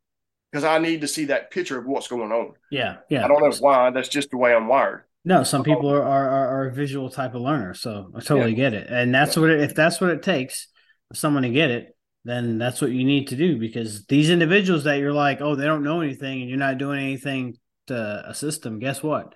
[0.51, 2.53] Because I need to see that picture of what's going on.
[2.71, 3.25] Yeah, yeah.
[3.25, 3.89] I don't know why.
[3.91, 5.03] That's just the way I'm wired.
[5.25, 8.55] No, some people are are, are a visual type of learner, so I totally yeah.
[8.55, 8.87] get it.
[8.89, 9.41] And that's yeah.
[9.41, 10.67] what it, if that's what it takes
[11.09, 13.59] for someone to get it, then that's what you need to do.
[13.59, 17.01] Because these individuals that you're like, oh, they don't know anything, and you're not doing
[17.01, 18.79] anything to assist them.
[18.79, 19.33] Guess what?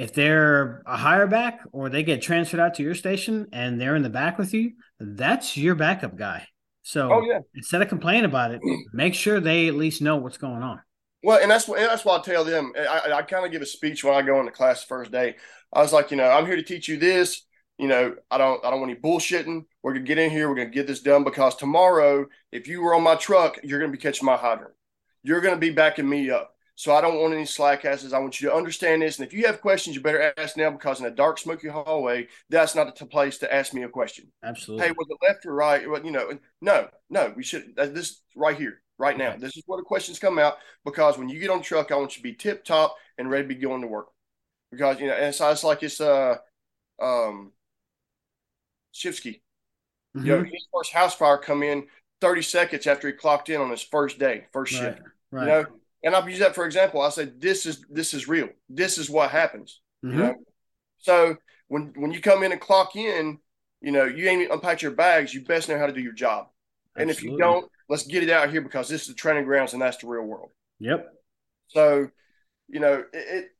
[0.00, 3.96] if they're a higher back or they get transferred out to your station and they're
[3.96, 6.46] in the back with you, that's your backup guy.
[6.82, 7.40] So oh, yeah.
[7.54, 8.60] instead of complaining about it,
[8.92, 10.80] make sure they at least know what's going on.
[11.22, 12.72] Well, and that's what and that's why I tell them.
[12.76, 15.36] I, I kind of give a speech when I go into class the first day.
[15.72, 17.42] I was like, you know, I'm here to teach you this.
[17.78, 19.64] You know, I don't I don't want any bullshitting.
[19.82, 20.48] We're gonna get in here.
[20.48, 23.92] We're gonna get this done because tomorrow, if you were on my truck, you're gonna
[23.92, 24.74] be catching my hydrant.
[25.22, 26.49] You're gonna be backing me up.
[26.80, 28.14] So I don't want any slack asses.
[28.14, 29.18] I want you to understand this.
[29.18, 32.26] And if you have questions, you better ask now because in a dark, smoky hallway,
[32.48, 34.32] that's not the place to ask me a question.
[34.42, 34.86] Absolutely.
[34.86, 35.86] Hey, was it left or right?
[35.86, 37.76] Well, you know, no, no, we should.
[37.76, 39.36] This right here, right now.
[39.36, 40.56] This is where the questions come out
[40.86, 43.30] because when you get on the truck, I want you to be tip top and
[43.30, 44.06] ready to be going to work.
[44.70, 46.36] Because you know, and so it's like it's uh
[46.98, 47.52] um
[48.94, 49.42] Shifsky.
[50.16, 50.24] Mm-hmm.
[50.26, 51.88] You know, his first house fire come in
[52.22, 54.80] 30 seconds after he clocked in on his first day, first right.
[54.80, 55.02] shift.
[55.30, 55.42] Right.
[55.42, 55.66] You know,
[56.02, 57.00] and I've used that for example.
[57.00, 58.48] I said, "This is this is real.
[58.68, 60.18] This is what happens." Mm-hmm.
[60.18, 60.34] You know,
[60.98, 61.36] so
[61.68, 63.38] when when you come in and clock in,
[63.80, 65.32] you know, you ain't unpacked your bags.
[65.34, 66.48] You best know how to do your job.
[66.96, 67.02] Absolutely.
[67.02, 69.72] And if you don't, let's get it out here because this is the training grounds
[69.72, 70.50] and that's the real world.
[70.80, 71.06] Yep.
[71.68, 72.08] So,
[72.68, 73.50] you know, it, it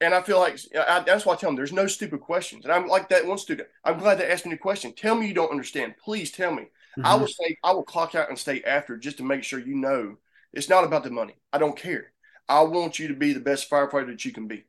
[0.00, 2.64] and I feel like I, that's why I tell them there's no stupid questions.
[2.64, 3.68] And I'm like that one student.
[3.84, 4.92] I'm glad they asked me a question.
[4.92, 5.94] Tell me you don't understand.
[6.02, 6.62] Please tell me.
[6.62, 7.06] Mm-hmm.
[7.06, 9.74] I will say I will clock out and stay after just to make sure you
[9.74, 10.16] know
[10.52, 11.34] it's not about the money.
[11.52, 12.12] I don't care.
[12.48, 14.64] I want you to be the best firefighter that you can be.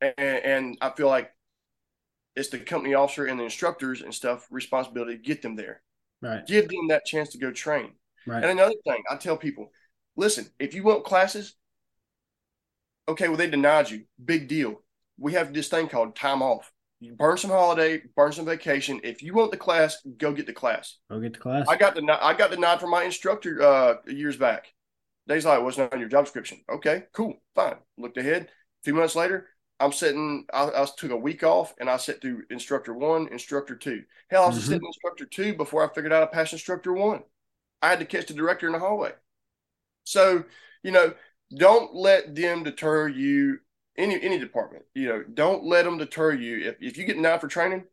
[0.00, 1.30] And, and I feel like
[2.36, 5.82] it's the company officer and the instructors and stuff responsibility to get them there.
[6.22, 6.46] Right.
[6.46, 7.92] Give them that chance to go train.
[8.26, 8.42] Right.
[8.42, 9.72] And another thing, I tell people,
[10.16, 11.54] listen, if you want classes,
[13.08, 14.04] okay, well, they denied you.
[14.22, 14.82] Big deal.
[15.18, 16.70] We have this thing called time off.
[17.00, 19.00] You burn some holiday, burn some vacation.
[19.02, 20.98] If you want the class, go get the class.
[21.10, 21.66] Go get the class.
[21.66, 24.66] I got the I got nod from my instructor uh, years back.
[25.28, 26.60] Days like, wasn't on your job description.
[26.68, 27.76] Okay, cool, fine.
[27.96, 28.42] Looked ahead.
[28.44, 29.46] A few months later,
[29.78, 30.46] I'm sitting.
[30.52, 34.02] I, I took a week off and I sat through instructor one, instructor two.
[34.30, 34.66] Hell, I was mm-hmm.
[34.66, 37.22] sitting instructor two before I figured out I passed instructor one.
[37.82, 39.12] I had to catch the director in the hallway.
[40.04, 40.44] So,
[40.82, 41.14] you know,
[41.56, 43.58] don't let them deter you.
[43.96, 46.68] Any any department, you know, don't let them deter you.
[46.68, 47.84] If if you get denied for training,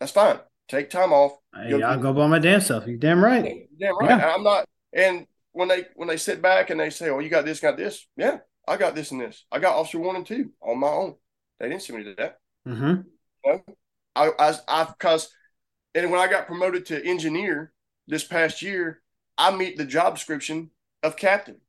[0.00, 0.38] that's fine.
[0.68, 1.32] Take time off.
[1.54, 2.86] Hey, I'll go by my damn self.
[2.86, 3.68] You damn right.
[3.78, 4.10] Damn right.
[4.10, 4.34] Yeah.
[4.34, 4.66] I'm not.
[4.92, 5.26] And
[5.56, 8.06] when they when they sit back and they say, "Oh, you got this, got this,"
[8.14, 8.38] yeah,
[8.68, 9.46] I got this and this.
[9.50, 11.14] I got officer one and two on my own.
[11.58, 12.38] They didn't send me to that.
[12.68, 13.00] Mm-hmm.
[13.44, 13.62] You know?
[14.14, 15.30] I, I, I, because,
[15.94, 17.72] and when I got promoted to engineer
[18.06, 19.00] this past year,
[19.38, 20.70] I meet the job description
[21.02, 21.60] of captain.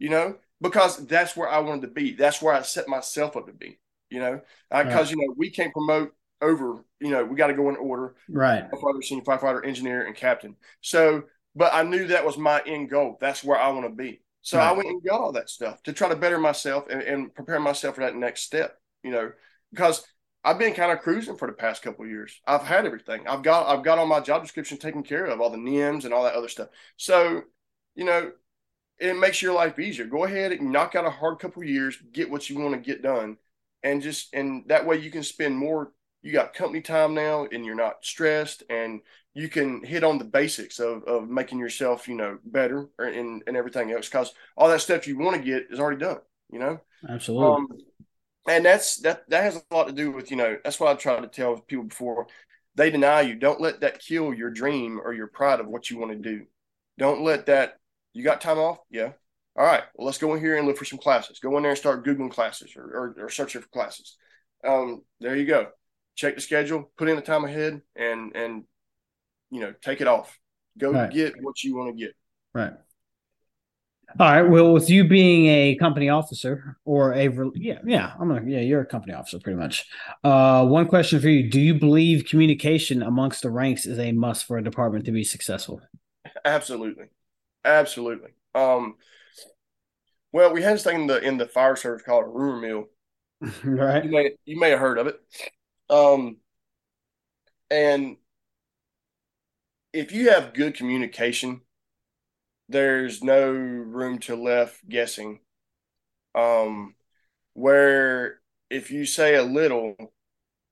[0.00, 2.14] You know, because that's where I wanted to be.
[2.14, 3.78] That's where I set myself up to be.
[4.10, 5.10] You know, because right.
[5.12, 6.84] you know we can't promote over.
[6.98, 8.16] You know, we got to go in order.
[8.28, 8.68] Right.
[8.72, 10.56] Firefighter, senior firefighter, engineer, and captain.
[10.80, 11.22] So
[11.54, 13.18] but I knew that was my end goal.
[13.20, 14.22] That's where I want to be.
[14.42, 14.68] So right.
[14.68, 17.60] I went and got all that stuff to try to better myself and, and, prepare
[17.60, 18.76] myself for that next step.
[19.04, 19.32] You know,
[19.70, 20.04] because
[20.42, 22.40] I've been kind of cruising for the past couple years.
[22.46, 23.26] I've had everything.
[23.28, 26.12] I've got I've got all my job description taken care of, all the NIMS and
[26.12, 26.68] all that other stuff.
[26.96, 27.42] So,
[27.94, 28.32] you know,
[28.98, 30.06] it makes your life easier.
[30.06, 33.02] Go ahead and knock out a hard couple years, get what you want to get
[33.02, 33.36] done,
[33.82, 35.92] and just and that way you can spend more
[36.22, 39.00] you got company time now and you're not stressed and
[39.34, 43.56] you can hit on the basics of, of making yourself, you know, better and, and
[43.56, 44.08] everything else.
[44.08, 46.18] Cause all that stuff you want to get is already done,
[46.50, 46.80] you know?
[47.08, 47.46] Absolutely.
[47.46, 47.68] Um,
[48.48, 50.94] and that's, that, that has a lot to do with, you know, that's what I
[50.94, 52.26] try to tell people before
[52.74, 53.34] they deny you.
[53.34, 56.46] Don't let that kill your dream or your pride of what you want to do.
[56.98, 57.78] Don't let that,
[58.12, 58.78] you got time off?
[58.90, 59.12] Yeah.
[59.56, 59.84] All right.
[59.94, 61.38] Well, let's go in here and look for some classes.
[61.38, 64.16] Go in there and start Googling classes or, or, or searching for classes.
[64.66, 65.68] Um, there you go
[66.14, 68.64] check the schedule, put in the time ahead, and and
[69.52, 70.38] you know take it off.
[70.78, 71.12] Go right.
[71.12, 72.16] get what you want to get.
[72.54, 72.72] Right.
[74.18, 74.42] All right.
[74.42, 78.80] Well, with you being a company officer or a yeah yeah I'm gonna yeah you're
[78.80, 79.86] a company officer pretty much.
[80.24, 84.44] Uh, one question for you: Do you believe communication amongst the ranks is a must
[84.44, 85.80] for a department to be successful?
[86.44, 87.06] Absolutely,
[87.64, 88.30] absolutely.
[88.54, 88.96] Um,
[90.32, 92.86] well, we had this thing in the in the fire service called a rumor mill.
[93.64, 94.04] right.
[94.04, 95.20] You may you may have heard of it.
[95.90, 96.38] Um,
[97.70, 98.16] and
[99.92, 101.62] if you have good communication,
[102.68, 105.40] there's no room to left guessing.
[106.34, 106.94] Um,
[107.54, 108.40] where
[108.70, 109.96] if you say a little,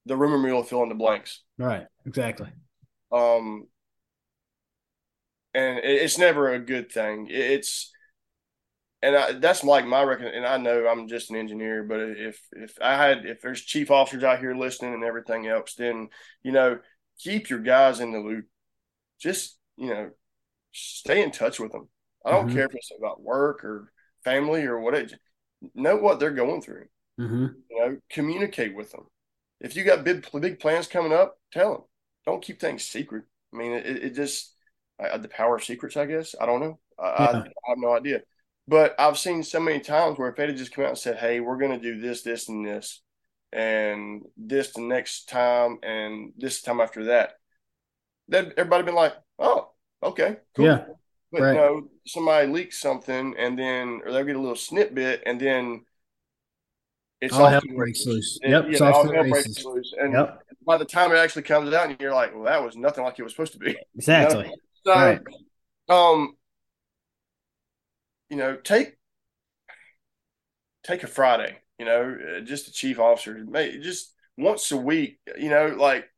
[0.07, 1.43] the rumor mill will fill in the blanks.
[1.59, 1.87] Right.
[2.07, 2.49] Exactly.
[3.12, 3.66] Um,
[5.53, 7.27] and it's never a good thing.
[7.29, 7.93] It's
[9.03, 10.27] and I, that's like my reckon.
[10.27, 13.91] And I know I'm just an engineer, but if if I had if there's chief
[13.91, 16.09] officers out here listening and everything else, then
[16.43, 16.79] you know
[17.18, 18.47] keep your guys in the loop.
[19.21, 20.11] Just you know
[20.73, 21.89] stay in touch with them.
[22.25, 22.57] I don't mm-hmm.
[22.57, 23.93] care if it's about work or
[24.25, 24.95] family or what.
[24.95, 25.14] It,
[25.75, 26.87] know what they're going through.
[27.21, 27.47] Mm-hmm.
[27.71, 29.07] You know, communicate with them.
[29.61, 31.83] If you got big big plans coming up, tell them.
[32.27, 33.25] Don't keep things secret.
[33.53, 34.55] I mean, it, it just
[34.99, 35.97] I, the power of secrets.
[35.97, 36.79] I guess I don't know.
[36.99, 37.27] I, yeah.
[37.27, 38.21] I, I have no idea.
[38.68, 41.41] But I've seen so many times where if they'd just come out and said, "Hey,
[41.41, 43.03] we're going to do this, this, and this,
[43.53, 47.33] and this the next time, and this time after that,"
[48.31, 49.70] that everybody been like, "Oh,
[50.03, 50.85] okay, cool." Yeah.
[51.33, 51.53] But right.
[51.53, 55.85] you know, somebody leaks something, and then or they'll get a little snippet, and then
[57.20, 58.39] it's all hell breaks loose.
[58.43, 60.41] Yep, you know, all hell breaks loose, and yep.
[60.66, 63.18] by the time it actually comes out, and you're like, "Well, that was nothing like
[63.18, 64.45] it was supposed to be." Exactly.
[64.83, 64.95] You know?
[64.95, 65.20] So, right.
[65.91, 66.37] um,
[68.31, 68.97] you know, take
[70.83, 73.45] take a Friday, you know, uh, just a chief officer,
[73.83, 76.09] just once a week, you know, like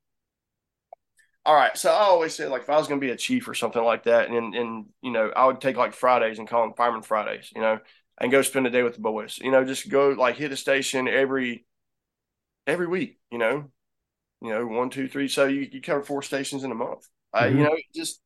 [1.44, 1.76] all right.
[1.76, 4.04] So I always said like if I was gonna be a chief or something like
[4.04, 7.50] that, and and you know, I would take like Fridays and call them fireman Fridays,
[7.54, 7.80] you know,
[8.18, 9.38] and go spend a day with the boys.
[9.38, 11.64] You know, just go like hit a station every
[12.66, 13.70] every week, you know.
[14.40, 15.28] You know, one, two, three.
[15.28, 17.08] So you, you cover four stations in a month.
[17.34, 17.58] Mm-hmm.
[17.58, 18.20] you know, just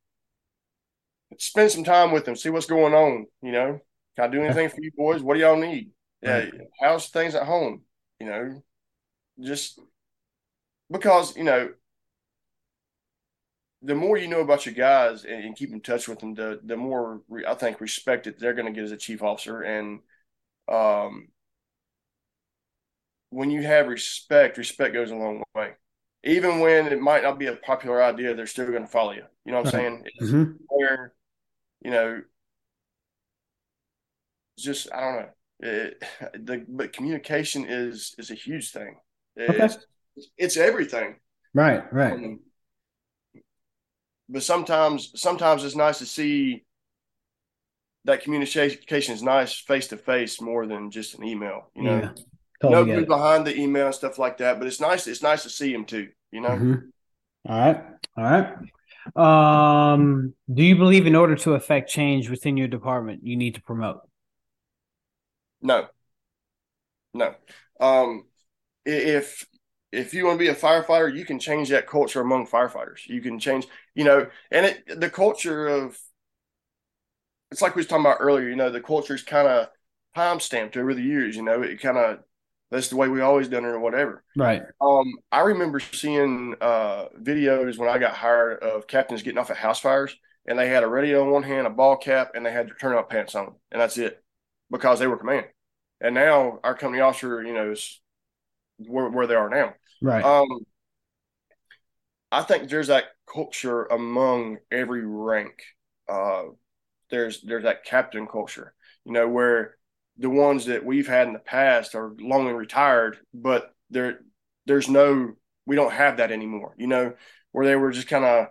[1.37, 3.27] spend some time with them, see what's going on.
[3.41, 3.79] You know,
[4.15, 5.21] can I do anything for you boys?
[5.21, 5.91] What do y'all need?
[6.21, 6.45] Yeah,
[6.81, 7.83] how's things at home?
[8.19, 8.63] You know,
[9.39, 9.79] just
[10.89, 11.69] because you know,
[13.81, 16.59] the more you know about your guys and, and keep in touch with them, the
[16.63, 19.61] the more re, I think respect that they're going to get as a chief officer.
[19.61, 19.99] And
[20.67, 21.27] um,
[23.29, 25.73] when you have respect, respect goes a long way.
[26.23, 29.23] Even when it might not be a popular idea, they're still going to follow you.
[29.45, 30.03] You know what I'm saying?
[30.21, 30.51] Mm-hmm.
[30.69, 31.13] Where
[31.83, 32.21] you know,
[34.57, 35.29] just I don't know.
[35.59, 36.03] It,
[36.45, 38.97] the but communication is is a huge thing.
[39.35, 39.83] It's, okay.
[40.37, 41.17] it's everything.
[41.53, 42.13] Right, right.
[42.13, 42.39] Um,
[44.29, 46.63] but sometimes sometimes it's nice to see
[48.05, 51.69] that communication is nice face to face more than just an email.
[51.75, 52.11] You know, yeah,
[52.61, 54.59] totally no behind the email and stuff like that.
[54.59, 55.07] But it's nice.
[55.07, 56.09] It's nice to see him too.
[56.31, 56.49] You know.
[56.49, 56.73] Mm-hmm.
[57.49, 57.83] All right.
[58.17, 58.53] All right.
[59.15, 63.61] Um, do you believe in order to affect change within your department, you need to
[63.61, 64.01] promote?
[65.61, 65.87] No.
[67.13, 67.33] No.
[67.79, 68.25] Um,
[68.85, 69.45] if
[69.91, 73.07] if you want to be a firefighter, you can change that culture among firefighters.
[73.07, 75.97] You can change, you know, and it the culture of
[77.51, 79.69] it's like we was talking about earlier, you know, the culture is kind of
[80.15, 82.19] time stamped over the years, you know, it kind of
[82.69, 84.23] that's the way we always done it or whatever.
[84.35, 84.61] Right.
[84.81, 89.57] Um, I remember seeing uh, videos when I got hired of captains getting off at
[89.57, 90.13] house fires,
[90.45, 92.75] and they had a radio in one hand, a ball cap, and they had their
[92.75, 94.21] turnout pants on, and that's it,
[94.69, 95.45] because they were command.
[96.01, 98.01] And now our company officer, you know, is
[98.77, 99.73] where, where they are now.
[100.01, 100.23] Right.
[100.23, 100.47] Um,
[102.31, 105.53] I think there's that culture among every rank.
[106.09, 106.43] Uh,
[107.09, 108.73] there's there's that captain culture,
[109.05, 109.75] you know, where
[110.17, 114.19] the ones that we've had in the past are long and retired, but there
[114.65, 115.33] there's no
[115.65, 116.73] we don't have that anymore.
[116.77, 117.13] You know,
[117.51, 118.47] where they were just kind of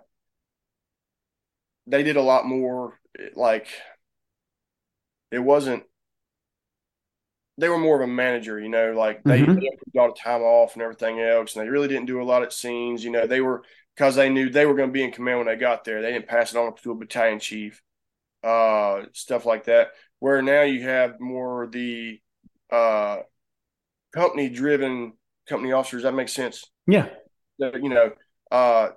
[1.87, 2.99] they did a lot more
[3.35, 3.69] like
[5.31, 5.85] it wasn't
[7.59, 9.55] they were more of a manager, you know, like they, mm-hmm.
[9.55, 12.53] they a time off and everything else, and they really didn't do a lot of
[12.53, 13.03] scenes.
[13.03, 13.63] You know, they were
[13.95, 16.03] because they knew they were going to be in command when they got there.
[16.03, 17.83] They didn't pass it on to a battalion chief,
[18.45, 19.89] uh, stuff like that.
[20.19, 22.21] Where now you have more the
[22.71, 23.19] uh,
[24.13, 25.15] company driven
[25.49, 26.03] company officers.
[26.03, 26.65] That makes sense.
[26.87, 27.09] Yeah.
[27.59, 28.13] You know,
[28.51, 28.91] uh,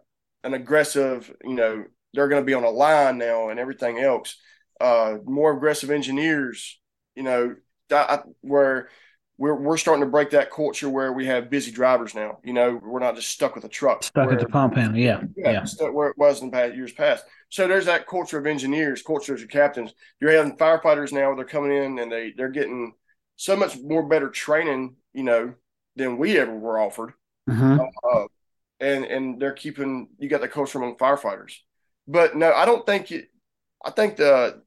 [0.44, 4.36] an aggressive, you know, they're going to be on a line now and everything else.
[4.82, 6.80] Uh, more aggressive engineers,
[7.16, 7.56] you know,
[7.90, 8.90] that, where
[9.40, 12.40] we're we're starting to break that culture where we have busy drivers now.
[12.44, 14.04] You know, we're not just stuck with a truck.
[14.04, 15.64] Stuck where, at the pump handle, yeah, yeah, yeah.
[15.64, 17.24] Stuck where it was in past years past.
[17.48, 19.94] So there's that culture of engineers, culture of captains.
[20.20, 22.94] You're having firefighters now; they're coming in and they they're getting
[23.38, 25.54] so much more better training, you know,
[25.96, 27.14] than we ever were offered.
[27.50, 27.80] Mm-hmm.
[28.04, 28.26] Uh,
[28.82, 31.54] and and they're keeping you got the culture among firefighters.
[32.10, 33.30] But no, I don't think it.
[33.86, 34.64] I think the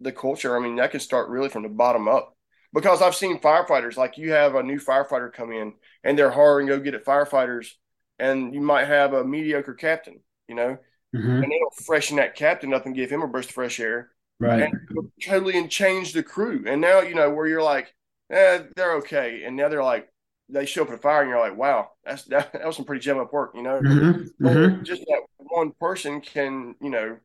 [0.00, 0.56] the culture.
[0.56, 2.36] I mean, that can start really from the bottom up
[2.72, 6.66] because I've seen firefighters like you have a new firefighter come in and they're hiring
[6.66, 7.72] go get it firefighters,
[8.18, 10.78] and you might have a mediocre captain, you know,
[11.14, 11.30] mm-hmm.
[11.30, 14.10] and they don't freshen that captain up and give him a burst of fresh air,
[14.40, 14.62] right?
[14.62, 16.64] And totally and change the crew.
[16.66, 17.94] And now you know where you're like,
[18.30, 20.08] eh, they're okay, and now they're like,
[20.48, 22.84] they show up at a fire and you're like, wow, that's that, that was some
[22.84, 23.80] pretty gem up work, you know.
[23.80, 24.46] Mm-hmm.
[24.46, 24.82] Mm-hmm.
[24.84, 27.16] Just that one person can, you know,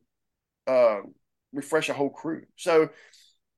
[0.66, 1.00] uh,
[1.52, 2.42] refresh a whole crew.
[2.56, 2.90] So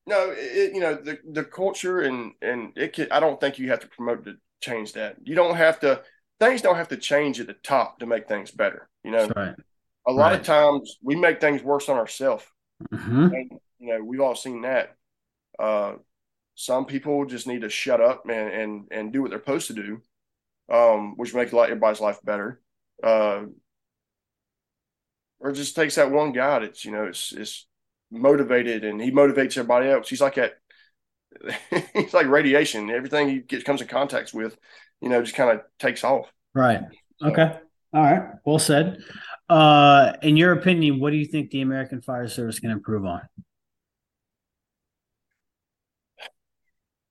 [0.07, 3.09] no, it, you know the the culture and and it can.
[3.11, 5.17] I don't think you have to promote to change that.
[5.23, 6.03] You don't have to.
[6.39, 8.89] Things don't have to change at the top to make things better.
[9.05, 9.55] You know, right.
[10.07, 10.41] a lot right.
[10.41, 12.45] of times we make things worse on ourselves.
[12.93, 13.35] Mm-hmm.
[13.35, 14.97] And you know, we've all seen that.
[15.59, 15.95] Uh,
[16.55, 19.75] some people just need to shut up and and and do what they're supposed to
[19.75, 20.03] do,
[20.73, 22.61] um, which makes everybody's life better.
[23.03, 23.45] Uh,
[25.41, 27.67] or just takes that one guy that's you know it's it's
[28.11, 30.09] motivated and he motivates everybody else.
[30.09, 30.55] He's like that.
[31.95, 32.91] he's like radiation.
[32.91, 34.57] Everything he gets comes in contact with,
[35.01, 36.31] you know, just kind of takes off.
[36.55, 36.81] Right.
[37.21, 37.29] So.
[37.29, 37.59] Okay.
[37.93, 38.31] All right.
[38.45, 38.99] Well said.
[39.49, 43.23] Uh, in your opinion, what do you think the American Fire Service can improve on?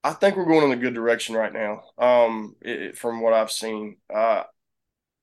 [0.03, 1.83] I think we're going in a good direction right now.
[1.97, 4.43] Um, it, from what I've seen, uh,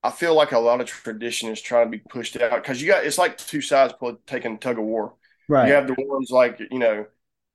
[0.02, 2.88] I feel like a lot of tradition is trying to be pushed out because you
[2.88, 5.14] got it's like two sides pulling, taking tug of war.
[5.48, 5.68] Right.
[5.68, 7.06] You have the ones like you know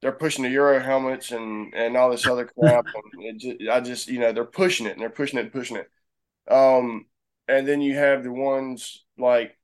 [0.02, 2.86] they're pushing the Euro helmets and and all this other crap.
[3.14, 5.78] and just, I just you know they're pushing it and they're pushing it and pushing
[5.78, 5.90] it.
[6.52, 7.06] Um,
[7.48, 9.58] and then you have the ones like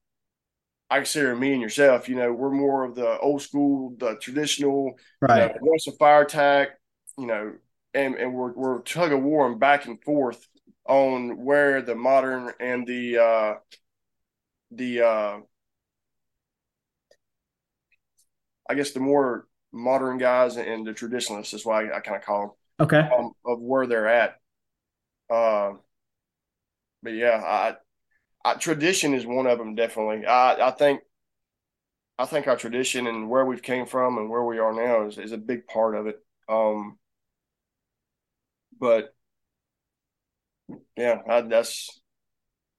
[0.90, 2.08] I consider me and yourself.
[2.08, 5.54] You know, we're more of the old school, the traditional, right?
[5.62, 6.70] You know, fire attack.
[7.18, 7.54] You know,
[7.94, 10.46] and and we're we're tug of war and back and forth
[10.86, 13.54] on where the modern and the uh
[14.72, 15.40] the uh
[18.70, 22.24] I guess the more modern guys and the traditionalists is why I, I kind of
[22.24, 22.52] call them.
[22.80, 23.00] Okay.
[23.00, 24.36] Um, of where they're at.
[25.30, 25.74] Uh,
[27.04, 27.76] but yeah, I,
[28.46, 30.26] I, tradition is one of them definitely.
[30.26, 31.02] I, I think,
[32.20, 35.18] I think our tradition and where we've came from and where we are now is,
[35.18, 36.20] is a big part of it.
[36.50, 36.98] Um,
[38.80, 39.14] but
[40.96, 42.02] yeah, I, that's.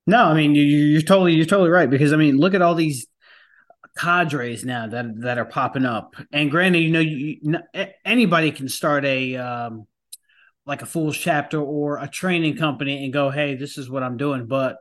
[0.07, 2.75] No, I mean you, you're totally you're totally right because I mean look at all
[2.75, 3.07] these
[3.99, 6.15] cadres now that that are popping up.
[6.33, 7.59] And granted, you know, you,
[8.05, 9.87] anybody can start a um,
[10.65, 14.17] like a FOOLS chapter or a training company and go, "Hey, this is what I'm
[14.17, 14.77] doing." But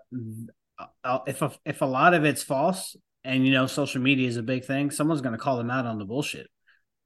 [1.03, 4.38] uh, if a, if a lot of it's false, and you know, social media is
[4.38, 6.47] a big thing, someone's going to call them out on the bullshit.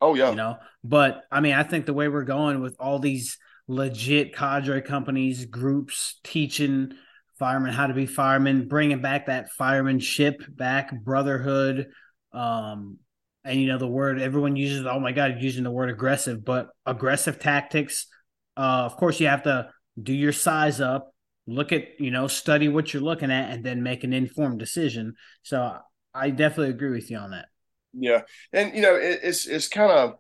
[0.02, 0.58] Oh yeah, you know.
[0.84, 3.38] But I mean, I think the way we're going with all these
[3.68, 6.94] legit cadre companies, groups teaching
[7.42, 11.88] firemen how to be firemen, bringing back that firemanship back, brotherhood,
[12.34, 12.98] um,
[13.44, 14.86] and you know the word everyone uses.
[14.86, 18.08] Oh my god, using the word aggressive, but aggressive tactics.
[18.56, 19.70] Uh, of course, you have to
[20.02, 21.14] do your size up,
[21.48, 25.16] look at you know, study what you're looking at, and then make an informed decision.
[25.44, 25.78] So
[26.14, 27.46] I definitely agree with you on that.
[27.94, 28.22] Yeah,
[28.54, 30.16] and you know, it, it's it's kind of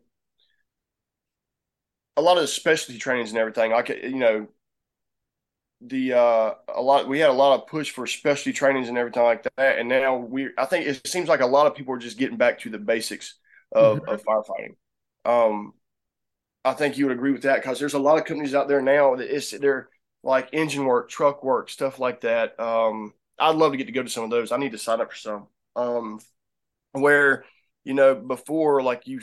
[2.18, 3.72] a lot of the specialty trainings and everything.
[3.72, 4.48] Like you know,
[5.82, 9.24] the uh a lot we had a lot of push for specialty trainings and everything
[9.24, 9.80] like that.
[9.80, 12.38] And now we i think it seems like a lot of people are just getting
[12.38, 13.36] back to the basics
[13.72, 14.10] of, mm-hmm.
[14.10, 14.76] of firefighting.
[15.26, 15.74] Um
[16.64, 18.82] i think you would agree with that because there's a lot of companies out there
[18.82, 19.90] now that it's they're
[20.24, 22.60] like engine work truck work stuff like that.
[22.60, 24.52] Um i'd love to get to go to some of those.
[24.52, 25.48] I need to sign up for some.
[25.76, 26.20] Um
[26.92, 27.46] where
[27.84, 29.22] you know before like you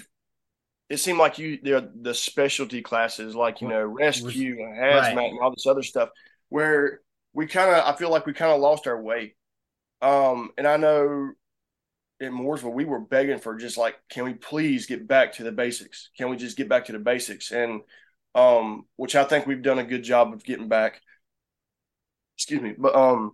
[0.88, 5.30] it seemed like you the the specialty classes like you know rescue and hazmat right.
[5.30, 6.08] and all this other stuff
[6.48, 7.00] where
[7.32, 9.34] we kind of I feel like we kind of lost our way.
[10.00, 11.32] Um, and I know
[12.20, 15.52] in Mooresville we were begging for just like, can we please get back to the
[15.52, 16.10] basics?
[16.16, 17.52] Can we just get back to the basics?
[17.52, 17.82] And
[18.34, 21.00] um, which I think we've done a good job of getting back.
[22.36, 23.32] Excuse me, but um,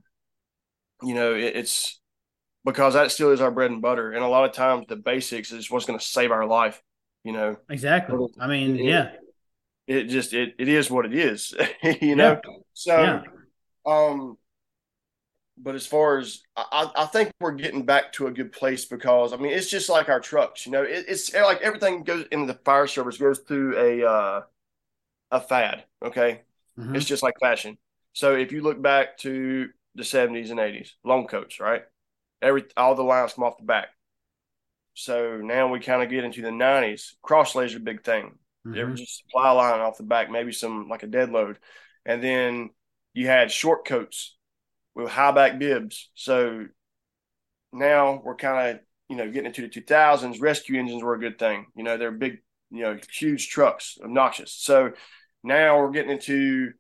[1.02, 2.00] you know, it, it's
[2.64, 5.52] because that still is our bread and butter, and a lot of times the basics
[5.52, 6.80] is what's going to save our life.
[7.22, 8.18] You know, exactly.
[8.38, 9.12] I mean, yeah,
[9.86, 11.54] it just it it is what it is.
[12.00, 12.52] you know, yeah.
[12.72, 13.22] so yeah.
[13.86, 14.38] um,
[15.56, 19.32] but as far as I, I think we're getting back to a good place because
[19.32, 22.46] I mean it's just like our trucks, you know, it, it's like everything goes into
[22.46, 24.40] the fire service goes through a uh,
[25.30, 25.84] a fad.
[26.04, 26.42] Okay,
[26.78, 26.96] mm-hmm.
[26.96, 27.78] it's just like fashion.
[28.12, 31.82] So if you look back to the seventies and eighties, long coats, right?
[32.42, 33.88] Every all the lines come off the back.
[34.94, 37.16] So now we kind of get into the nineties.
[37.24, 38.38] Crosslays big thing.
[38.66, 38.74] Mm-hmm.
[38.74, 41.58] There was just supply line off the back, maybe some like a dead load,
[42.06, 42.70] and then
[43.12, 44.36] you had short coats
[44.94, 46.10] with high back bibs.
[46.14, 46.66] So
[47.72, 50.40] now we're kind of you know getting into the 2000s.
[50.40, 51.66] Rescue engines were a good thing.
[51.76, 52.38] You know they're big,
[52.70, 54.52] you know, huge trucks, obnoxious.
[54.52, 54.92] So
[55.42, 56.72] now we're getting into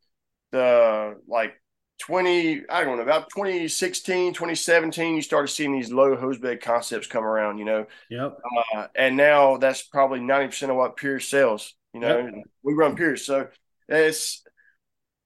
[0.50, 1.54] the like
[2.06, 7.06] 20 i don't know about 2016 2017 you started seeing these low hose bed concepts
[7.06, 7.86] come around you know?
[8.10, 8.38] Yep.
[8.74, 12.18] Uh, and now that's probably 90% of what pierce sells you know?
[12.18, 12.44] Yep.
[12.62, 13.48] we run pierce so
[13.88, 14.42] it's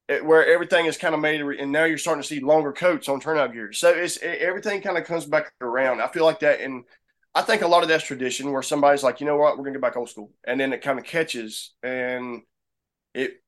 [0.09, 3.09] it, where everything is kind of made and now you're starting to see longer coats
[3.09, 3.73] on turnout gear.
[3.73, 6.01] So it's it, everything kind of comes back around.
[6.01, 6.85] I feel like that and
[7.35, 9.57] i think a lot of that's tradition where somebody's like you know what?
[9.57, 10.33] We're gonna get back old school.
[10.45, 12.43] And then it kind of catches and
[13.15, 13.43] it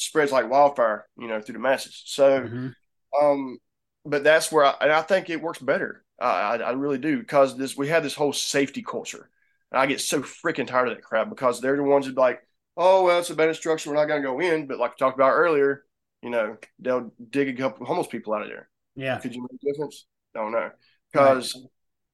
[0.00, 2.02] spreads like wildfire, you know, through the masses.
[2.06, 3.24] So, mm-hmm.
[3.24, 3.58] um,
[4.04, 6.04] but that's where I, and I think it works better.
[6.20, 9.30] I, I really do because this we have this whole safety culture,
[9.72, 12.40] and I get so freaking tired of that crap because they're the ones that like,
[12.76, 14.66] oh well, it's a bad instruction, we're not going to go in.
[14.66, 15.84] But like we talked about earlier,
[16.22, 18.68] you know, they'll dig a couple homeless people out of there.
[18.96, 20.06] Yeah, could you make a difference?
[20.34, 20.70] Don't know
[21.12, 21.64] because right.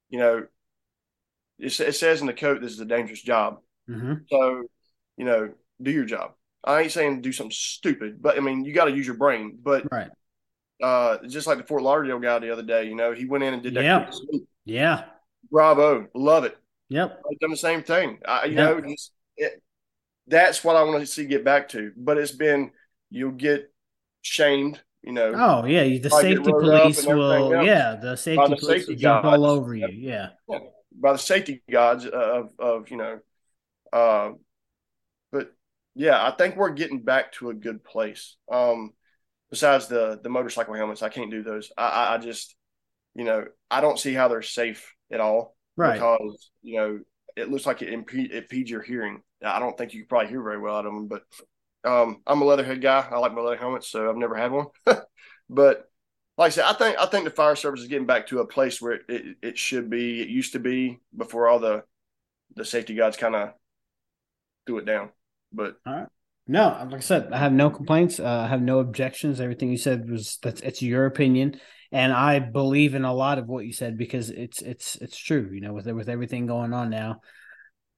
[0.09, 0.45] you know
[1.59, 3.59] it, it, says in the code this is a dangerous job.
[3.89, 4.13] Mm-hmm.
[4.29, 4.63] So
[5.17, 6.33] you know, do your job.
[6.63, 9.57] I ain't saying do something stupid, but I mean you got to use your brain.
[9.61, 10.09] But right,
[10.81, 13.53] uh, just like the Fort Lauderdale guy the other day, you know, he went in
[13.53, 13.83] and did that.
[13.83, 14.09] Yeah,
[14.65, 15.03] yeah.
[15.49, 16.57] Bravo, love it.
[16.89, 18.19] Yep, I've done the same thing.
[18.27, 18.83] I, you yep.
[18.83, 18.93] know,
[19.37, 19.61] it,
[20.27, 21.91] that's what I want to see get back to.
[21.95, 22.71] But it's been
[23.09, 23.71] you'll get
[24.21, 24.81] shamed.
[25.03, 25.33] You know.
[25.35, 27.63] Oh yeah, the safety police will.
[27.63, 29.87] Yeah, the safety the police safety will jump all over you.
[29.91, 30.29] Yeah.
[30.49, 30.59] yeah.
[30.99, 33.19] By the safety gods of of you know,
[33.93, 34.31] uh,
[35.97, 38.37] yeah, I think we're getting back to a good place.
[38.51, 38.93] Um,
[39.49, 41.71] besides the the motorcycle helmets, I can't do those.
[41.75, 42.55] I, I just,
[43.15, 45.55] you know, I don't see how they're safe at all.
[45.75, 45.95] Right.
[45.95, 46.99] Because you know,
[47.35, 49.21] it looks like it impede, it impedes your hearing.
[49.43, 51.23] I don't think you can probably hear very well out of them, but
[51.83, 53.07] um, I'm a leatherhead guy.
[53.09, 54.67] I like my leather helmets, so I've never had one.
[55.49, 55.89] but
[56.37, 58.47] like I said, I think I think the fire service is getting back to a
[58.47, 60.21] place where it, it, it should be.
[60.21, 61.83] It used to be before all the
[62.55, 63.53] the safety guys kind of
[64.67, 65.09] threw it down.
[65.51, 66.07] But all right.
[66.47, 68.19] No, like I said, I have no complaints.
[68.19, 69.41] Uh, I have no objections.
[69.41, 71.59] Everything you said was that's it's your opinion,
[71.91, 75.49] and I believe in a lot of what you said because it's it's it's true.
[75.51, 77.19] You know, with with everything going on now,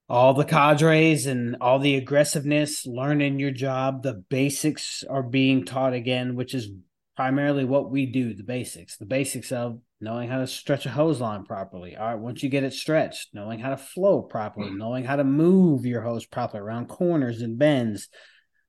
[0.10, 5.94] all the cadres and all the aggressiveness, learning your job, the basics are being taught
[5.94, 6.72] again, which is
[7.16, 8.34] primarily what we do.
[8.34, 11.96] The basics, the basics of knowing how to stretch a hose line properly.
[11.96, 14.78] All right, once you get it stretched, knowing how to flow properly, mm-hmm.
[14.78, 18.08] knowing how to move your hose properly around corners and bends,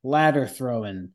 [0.02, 1.10] ladder throwing,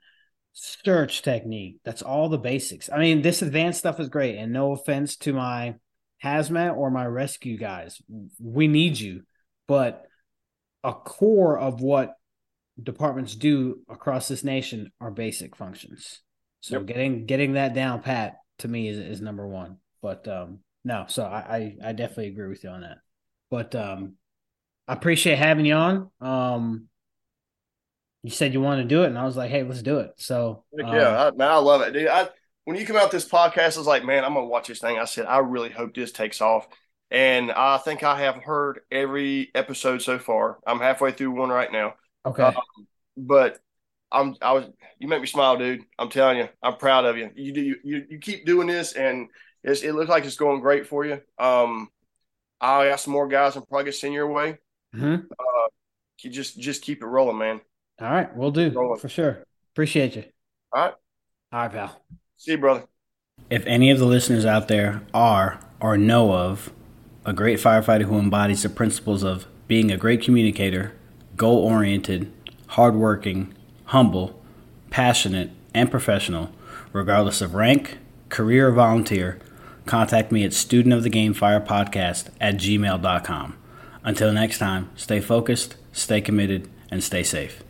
[0.54, 1.80] search technique.
[1.84, 2.90] That's all the basics.
[2.90, 4.38] I mean, this advanced stuff is great.
[4.38, 5.76] And no offense to my
[6.24, 8.02] hazmat or my rescue guys,
[8.42, 9.24] we need you.
[9.68, 10.06] But
[10.84, 12.14] a core of what
[12.82, 16.22] departments do across this nation are basic functions.
[16.62, 16.86] So yep.
[16.86, 19.78] getting getting that down pat to me is, is number one.
[20.06, 23.00] But um, no, so I, I, I definitely agree with you on that.
[23.50, 24.18] But um,
[24.88, 26.12] I appreciate having you on.
[26.22, 26.90] Um,
[28.22, 30.12] you said you want to do it, and I was like, hey, let's do it.
[30.18, 32.08] So um, yeah, I, man, I love it, dude.
[32.08, 32.30] I
[32.66, 35.00] when you come out this podcast, I was like, man, I'm gonna watch this thing.
[35.00, 36.68] I said, I really hope this takes off.
[37.10, 40.60] And I think I have heard every episode so far.
[40.68, 41.96] I'm halfway through one right now.
[42.28, 42.44] Okay.
[42.44, 42.54] Um,
[43.18, 43.58] but
[44.12, 44.66] I'm I was
[45.00, 45.84] you make me smile, dude.
[45.98, 47.32] I'm telling you, I'm proud of you.
[47.36, 49.30] You do you you keep doing this and
[49.66, 51.22] it's, it looks like it's going great for you.
[51.38, 51.90] Um,
[52.62, 54.60] I'll ask some more guys and probably get send your way.
[54.96, 55.26] Mm-hmm.
[55.32, 55.68] Uh,
[56.22, 57.62] you just just keep it rolling, man.
[58.00, 59.44] All right, we'll do for sure.
[59.74, 60.24] Appreciate you.
[60.72, 60.94] All right.
[61.52, 62.02] All right, pal.
[62.38, 62.86] See you, brother.
[63.50, 66.72] If any of the listeners out there are or know of
[67.26, 70.94] a great firefighter who embodies the principles of being a great communicator,
[71.36, 72.32] goal oriented,
[72.68, 73.54] hardworking,
[73.86, 74.42] humble,
[74.90, 76.52] passionate, and professional,
[76.94, 77.98] regardless of rank,
[78.30, 79.40] career, or volunteer,
[79.86, 83.58] contact me at studentofthegamefirepodcast at gmail.com.
[84.04, 87.64] Until next time, stay focused, stay committed, and stay safe.